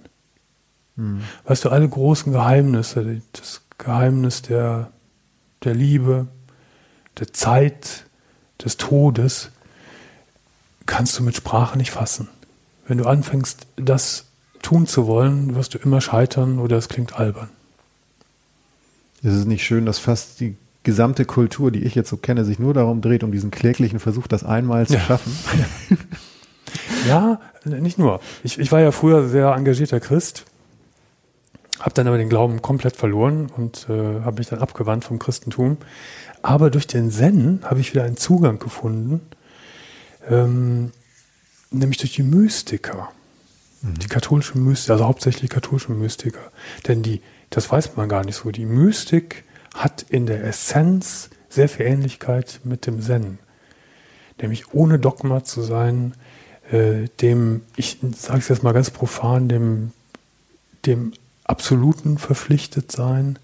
[0.97, 1.21] Hm.
[1.45, 4.91] Weißt du, alle großen Geheimnisse, das Geheimnis der,
[5.63, 6.27] der Liebe,
[7.19, 8.05] der Zeit,
[8.63, 9.51] des Todes,
[10.85, 12.29] kannst du mit Sprache nicht fassen.
[12.87, 14.25] Wenn du anfängst, das
[14.61, 17.49] tun zu wollen, wirst du immer scheitern oder es klingt albern.
[19.21, 22.59] Ist es nicht schön, dass fast die gesamte Kultur, die ich jetzt so kenne, sich
[22.59, 24.99] nur darum dreht, um diesen kläglichen Versuch, das einmal zu ja.
[24.99, 25.33] schaffen?
[27.07, 28.19] ja, nicht nur.
[28.43, 30.45] Ich, ich war ja früher sehr engagierter Christ,
[31.83, 35.77] habe dann aber den Glauben komplett verloren und äh, habe mich dann abgewandt vom Christentum.
[36.41, 39.21] Aber durch den Zen habe ich wieder einen Zugang gefunden,
[40.29, 40.91] ähm,
[41.69, 43.11] nämlich durch die Mystiker.
[43.81, 43.99] Mhm.
[43.99, 46.39] Die katholische Mystiker, also hauptsächlich katholische Mystiker.
[46.87, 47.21] Denn die
[47.53, 48.49] das weiß man gar nicht so.
[48.49, 49.43] Die Mystik
[49.75, 53.37] hat in der Essenz sehr viel Ähnlichkeit mit dem Zen.
[54.41, 56.15] Nämlich ohne Dogma zu sein,
[56.71, 59.91] äh, dem, ich sage es jetzt mal ganz profan, dem,
[60.87, 61.13] dem
[61.43, 63.39] Absoluten verpflichtet sein,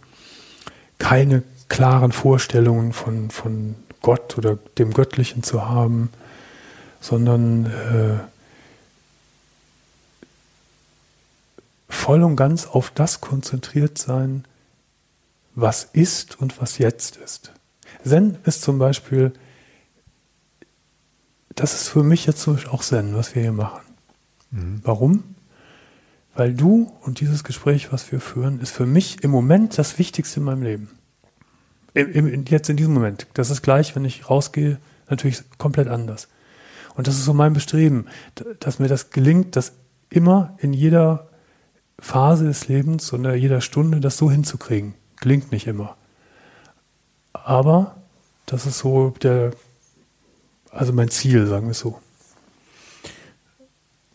[0.97, 6.09] keine klaren Vorstellungen von, von Gott oder dem Göttlichen zu haben,
[7.01, 8.19] sondern äh,
[11.89, 14.45] voll und ganz auf das konzentriert sein,
[15.55, 17.51] was ist und was jetzt ist.
[18.05, 19.33] Zen ist zum Beispiel,
[21.55, 23.81] das ist für mich jetzt zum Beispiel auch Zen, was wir hier machen.
[24.51, 24.81] Mhm.
[24.83, 25.35] Warum?
[26.39, 30.39] Weil du und dieses Gespräch, was wir führen, ist für mich im Moment das Wichtigste
[30.39, 30.89] in meinem Leben.
[31.93, 33.27] Im, im, jetzt in diesem Moment.
[33.33, 34.79] Das ist gleich, wenn ich rausgehe,
[35.09, 36.29] natürlich komplett anders.
[36.95, 38.05] Und das ist so mein Bestreben,
[38.61, 39.73] dass mir das gelingt, das
[40.09, 41.27] immer in jeder
[41.99, 44.93] Phase des Lebens und in jeder Stunde das so hinzukriegen.
[45.19, 45.97] Gelingt nicht immer.
[47.33, 47.97] Aber
[48.45, 49.51] das ist so der,
[50.71, 51.99] also mein Ziel, sagen wir es so.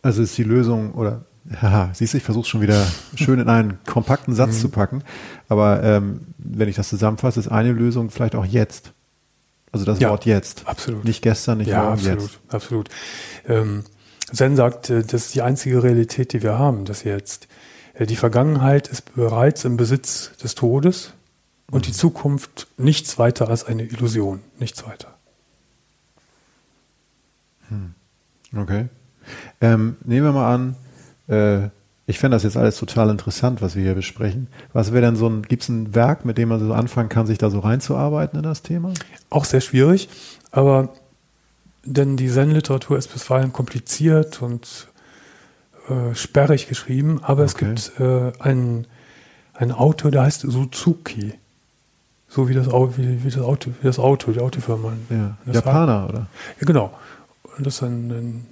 [0.01, 1.27] Also ist die Lösung, oder
[1.61, 2.87] Haha, siehst du, ich versuche es schon wieder
[3.17, 4.61] schön in einen kompakten Satz mhm.
[4.61, 5.03] zu packen.
[5.49, 8.93] Aber ähm, wenn ich das zusammenfasse, ist eine Lösung vielleicht auch jetzt.
[9.71, 10.67] Also das ja, Wort jetzt.
[10.67, 11.05] Absolut.
[11.05, 12.41] Nicht gestern, nicht ja, morgen, absolut, jetzt.
[12.49, 12.89] Absolut.
[13.47, 13.85] Ähm,
[14.33, 17.49] Zen sagt, äh, das ist die einzige Realität, die wir haben, das Jetzt.
[17.95, 21.13] Äh, die Vergangenheit ist bereits im Besitz des Todes
[21.71, 21.87] und mhm.
[21.87, 25.15] die Zukunft nichts weiter als eine Illusion, nichts weiter.
[27.69, 27.95] Hm.
[28.57, 28.89] Okay.
[29.61, 30.77] Ähm, nehmen wir mal an,
[31.29, 31.69] äh,
[32.07, 34.49] ich fände das jetzt alles total interessant, was wir hier besprechen.
[34.73, 37.27] Was wäre denn so ein, gibt es ein Werk, mit dem man so anfangen kann,
[37.27, 38.93] sich da so reinzuarbeiten in das Thema?
[39.31, 40.09] Auch sehr schwierig,
[40.51, 40.91] aber
[41.85, 44.89] denn die Zen-Literatur ist bisweilen kompliziert und
[45.89, 47.67] äh, sperrig geschrieben, aber okay.
[47.73, 48.87] es gibt äh, einen,
[49.55, 51.35] einen Autor, der heißt Suzuki.
[52.29, 54.93] So wie das, wie, wie das Auto, wie das Auto, die Autofirma.
[55.11, 55.37] Ja.
[55.53, 56.27] Japaner, war, oder?
[56.61, 56.93] Ja, genau.
[57.57, 58.47] Und das ist ein, ein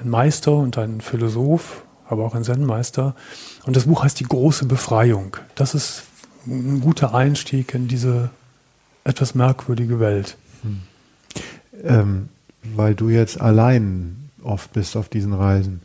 [0.00, 3.14] ein Meister und ein Philosoph, aber auch ein Zen-Meister.
[3.64, 5.36] Und das Buch heißt Die große Befreiung.
[5.54, 6.04] Das ist
[6.46, 8.30] ein guter Einstieg in diese
[9.04, 10.36] etwas merkwürdige Welt.
[10.62, 10.80] Hm.
[11.82, 12.28] Ähm,
[12.62, 15.82] weil du jetzt allein oft bist auf diesen Reisen.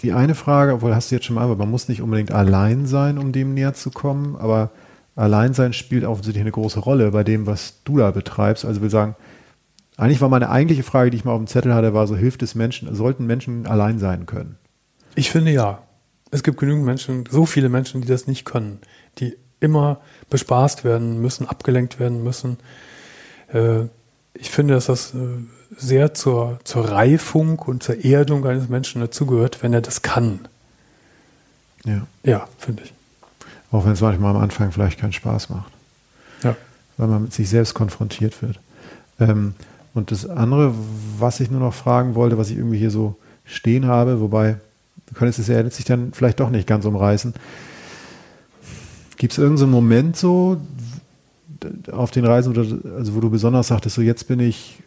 [0.00, 2.86] Die eine Frage, obwohl hast du jetzt schon mal, aber man muss nicht unbedingt allein
[2.86, 4.70] sein, um dem näher zu kommen, aber
[5.16, 8.64] Alleinsein spielt offensichtlich eine große Rolle bei dem, was du da betreibst.
[8.64, 9.16] Also will sagen,
[10.00, 12.42] eigentlich war meine eigentliche Frage, die ich mal auf dem Zettel hatte, war so, hilft
[12.42, 14.56] es Menschen, sollten Menschen allein sein können?
[15.14, 15.82] Ich finde ja.
[16.30, 18.78] Es gibt genügend Menschen, so viele Menschen, die das nicht können,
[19.18, 22.56] die immer bespaßt werden müssen, abgelenkt werden müssen.
[23.52, 23.82] Äh,
[24.32, 25.18] ich finde, dass das äh,
[25.76, 30.48] sehr zur, zur Reifung und zur Erdung eines Menschen dazugehört, wenn er das kann.
[31.84, 32.06] Ja.
[32.22, 32.92] Ja, finde ich.
[33.70, 35.72] Auch wenn es manchmal am Anfang vielleicht keinen Spaß macht.
[36.42, 36.56] Ja.
[36.96, 38.58] Weil man mit sich selbst konfrontiert wird.
[39.18, 39.54] Ähm,
[39.94, 40.72] und das andere,
[41.18, 44.56] was ich nur noch fragen wollte, was ich irgendwie hier so stehen habe, wobei,
[45.06, 47.34] du könntest es ja letztlich dann vielleicht doch nicht ganz umreißen.
[49.16, 50.58] Gibt es irgendeinen Moment so
[51.90, 52.56] auf den Reisen,
[52.96, 54.78] also wo du besonders sagtest, so jetzt bin ich,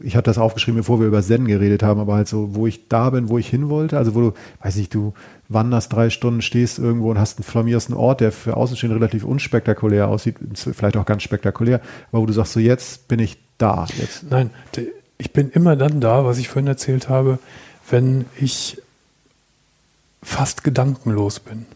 [0.00, 2.88] ich hatte das aufgeschrieben, bevor wir über Zen geredet haben, aber halt so, wo ich
[2.88, 4.32] da bin, wo ich hin wollte, also wo du,
[4.62, 5.14] weiß nicht, du
[5.48, 10.08] wanderst drei Stunden, stehst irgendwo und hast einen flamiersten Ort, der für Außenstehende relativ unspektakulär
[10.08, 11.80] aussieht, vielleicht auch ganz spektakulär,
[12.12, 14.30] aber wo du sagst, so jetzt bin ich da jetzt?
[14.30, 14.50] Nein,
[15.18, 17.38] ich bin immer dann da, was ich vorhin erzählt habe,
[17.90, 18.80] wenn ich
[20.22, 21.66] fast gedankenlos bin.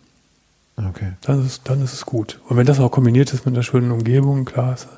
[0.77, 1.13] Okay.
[1.23, 2.41] Dann ist, dann ist es gut.
[2.49, 4.89] Und wenn das auch kombiniert ist mit einer schönen Umgebung, klar, ist,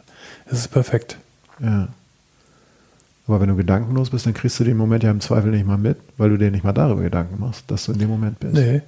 [0.46, 1.18] ist es perfekt.
[1.60, 1.88] Ja.
[3.26, 5.78] Aber wenn du gedankenlos bist, dann kriegst du den Moment ja im Zweifel nicht mal
[5.78, 8.54] mit, weil du dir nicht mal darüber Gedanken machst, dass du in dem Moment bist.
[8.54, 8.82] Nee,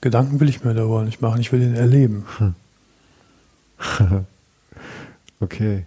[0.00, 2.26] Gedanken will ich mir darüber nicht machen, ich will ihn erleben.
[5.40, 5.84] okay.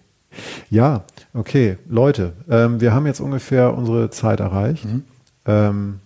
[0.70, 1.78] Ja, okay.
[1.88, 4.86] Leute, ähm, wir haben jetzt ungefähr unsere Zeit erreicht.
[4.86, 5.04] Mhm.
[5.46, 6.00] Ähm,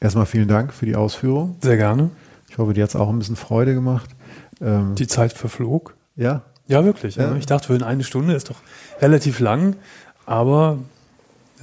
[0.00, 1.56] erstmal vielen Dank für die Ausführung.
[1.62, 2.10] Sehr gerne.
[2.48, 4.10] Ich hoffe, dir hat es auch ein bisschen Freude gemacht.
[4.60, 5.94] Ähm, die Zeit verflog.
[6.16, 6.42] Ja.
[6.66, 7.16] Ja, wirklich.
[7.16, 7.34] Ja.
[7.36, 8.56] Ich dachte, für eine Stunde ist doch
[9.00, 9.76] relativ lang,
[10.24, 10.78] aber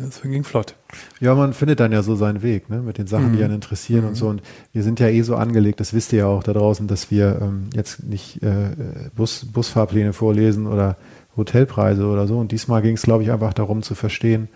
[0.08, 0.76] es ging flott.
[1.20, 3.38] Ja, man findet dann ja so seinen Weg, ne, mit den Sachen, mhm.
[3.38, 4.10] die einen interessieren mhm.
[4.10, 4.28] und so.
[4.28, 4.42] Und
[4.74, 7.40] wir sind ja eh so angelegt, das wisst ihr ja auch da draußen, dass wir
[7.42, 8.76] ähm, jetzt nicht äh,
[9.16, 10.98] Bus, Busfahrpläne vorlesen oder
[11.38, 12.38] Hotelpreise oder so.
[12.38, 14.48] Und diesmal ging es, glaube ich, einfach darum zu verstehen,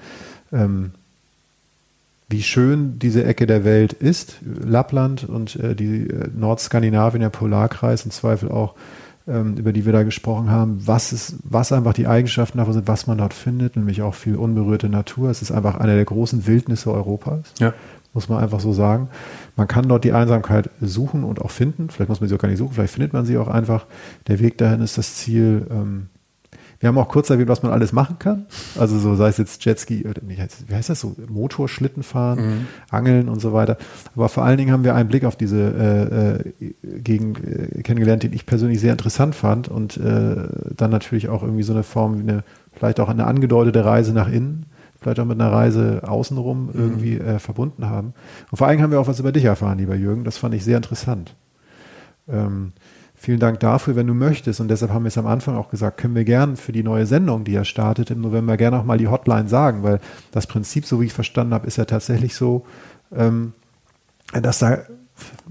[0.52, 0.92] ähm,
[2.28, 4.38] wie schön diese Ecke der Welt ist.
[4.44, 8.76] Lappland und äh, die äh, Nordskandinavien, der Polarkreis, im Zweifel auch
[9.28, 12.88] ähm, über die wir da gesprochen haben, was, ist, was einfach die Eigenschaften davon sind,
[12.88, 15.30] was man dort findet, nämlich auch viel unberührte Natur.
[15.30, 17.74] Es ist einfach eine der großen Wildnisse Europas, ja.
[18.14, 19.10] muss man einfach so sagen.
[19.56, 21.90] Man kann dort die Einsamkeit suchen und auch finden.
[21.90, 23.86] Vielleicht muss man sie auch gar nicht suchen, vielleicht findet man sie auch einfach.
[24.28, 26.08] Der Weg dahin ist das Ziel, ähm,
[26.80, 28.46] wir haben auch kurz erwähnt, was man alles machen kann.
[28.78, 30.38] Also so sei es jetzt Jetski, wie
[30.76, 32.68] heißt das so, Motorschlitten fahren, mhm.
[32.90, 33.78] Angeln und so weiter.
[34.16, 38.24] Aber vor allen Dingen haben wir einen Blick auf diese äh, äh, Gegend äh, kennengelernt,
[38.24, 40.36] den ich persönlich sehr interessant fand und äh,
[40.76, 44.28] dann natürlich auch irgendwie so eine Form wie eine, vielleicht auch eine angedeutete Reise nach
[44.28, 44.66] innen,
[45.00, 46.72] vielleicht auch mit einer Reise außenrum mhm.
[46.76, 48.14] irgendwie äh, verbunden haben.
[48.52, 50.24] Und vor allem haben wir auch was über dich erfahren, lieber Jürgen.
[50.24, 51.36] Das fand ich sehr interessant.
[52.28, 52.74] Ähm,
[53.18, 54.60] Vielen Dank dafür, wenn du möchtest.
[54.60, 57.06] Und deshalb haben wir es am Anfang auch gesagt, können wir gern für die neue
[57.06, 60.00] Sendung, die ja startet im November, gerne auch mal die Hotline sagen, weil
[60.32, 62.66] das Prinzip, so wie ich verstanden habe, ist ja tatsächlich so,
[63.16, 63.54] ähm,
[64.34, 64.80] dass da,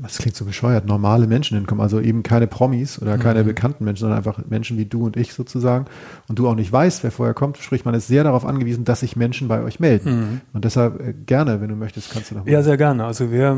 [0.01, 3.47] das klingt so bescheuert, normale Menschen hinkommen, also eben keine Promis oder keine Mhm.
[3.47, 5.87] bekannten Menschen, sondern einfach Menschen wie du und ich sozusagen
[6.29, 9.01] und du auch nicht weißt, wer vorher kommt, sprich, man ist sehr darauf angewiesen, dass
[9.01, 10.43] sich Menschen bei euch melden.
[10.53, 12.51] Und deshalb äh, gerne, wenn du möchtest, kannst du noch mal.
[12.51, 12.55] Mhm.
[12.55, 13.07] Ja, sehr gerne.
[13.07, 13.57] Also wer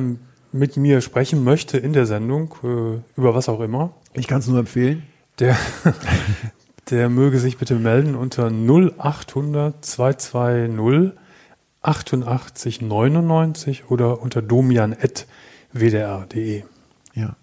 [0.52, 4.48] mit mir sprechen möchte in der Sendung, äh, über was auch immer, ich kann es
[4.48, 5.02] nur empfehlen.
[5.38, 5.56] der,
[6.90, 11.12] der möge sich bitte melden unter 0800 220
[11.82, 14.42] 88 99 oder unter
[15.72, 16.62] domian.wdr.de.
[17.14, 17.36] Ja,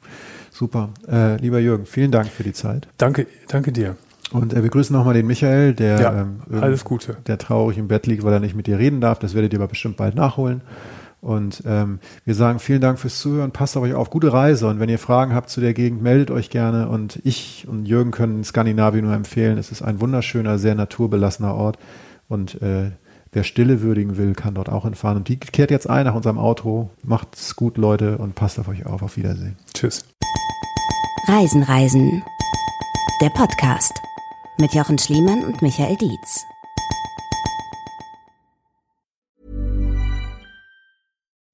[0.51, 0.89] super.
[1.09, 2.87] Äh, lieber Jürgen, vielen Dank für die Zeit.
[2.97, 3.95] Danke, danke dir.
[4.31, 7.17] Und äh, wir grüßen nochmal den Michael, der, Ja, ähm, irgend- alles Gute.
[7.27, 9.19] der traurig im Bett liegt, weil er nicht mit dir reden darf.
[9.19, 10.61] Das werdet ihr aber bestimmt bald nachholen.
[11.23, 13.51] Und ähm, wir sagen vielen Dank fürs Zuhören.
[13.51, 14.09] Passt auf euch auf.
[14.09, 14.67] Gute Reise.
[14.67, 16.89] Und wenn ihr Fragen habt zu der Gegend, meldet euch gerne.
[16.89, 19.57] Und ich und Jürgen können Skandinavien nur empfehlen.
[19.57, 21.79] Es ist ein wunderschöner, sehr naturbelassener Ort.
[22.27, 22.91] Und äh,
[23.31, 25.19] wer Stille würdigen will, kann dort auch hinfahren.
[25.19, 26.89] Und die kehrt jetzt ein nach unserem Outro.
[27.03, 29.01] Macht's gut, Leute, und passt auf euch auf.
[29.01, 29.55] Auf Wiedersehen.
[29.73, 30.03] Tschüss.
[31.29, 32.21] Reisen, Reisen.
[33.21, 33.93] Der Podcast
[34.59, 36.43] mit Jochen Schliemann und Michael Dietz.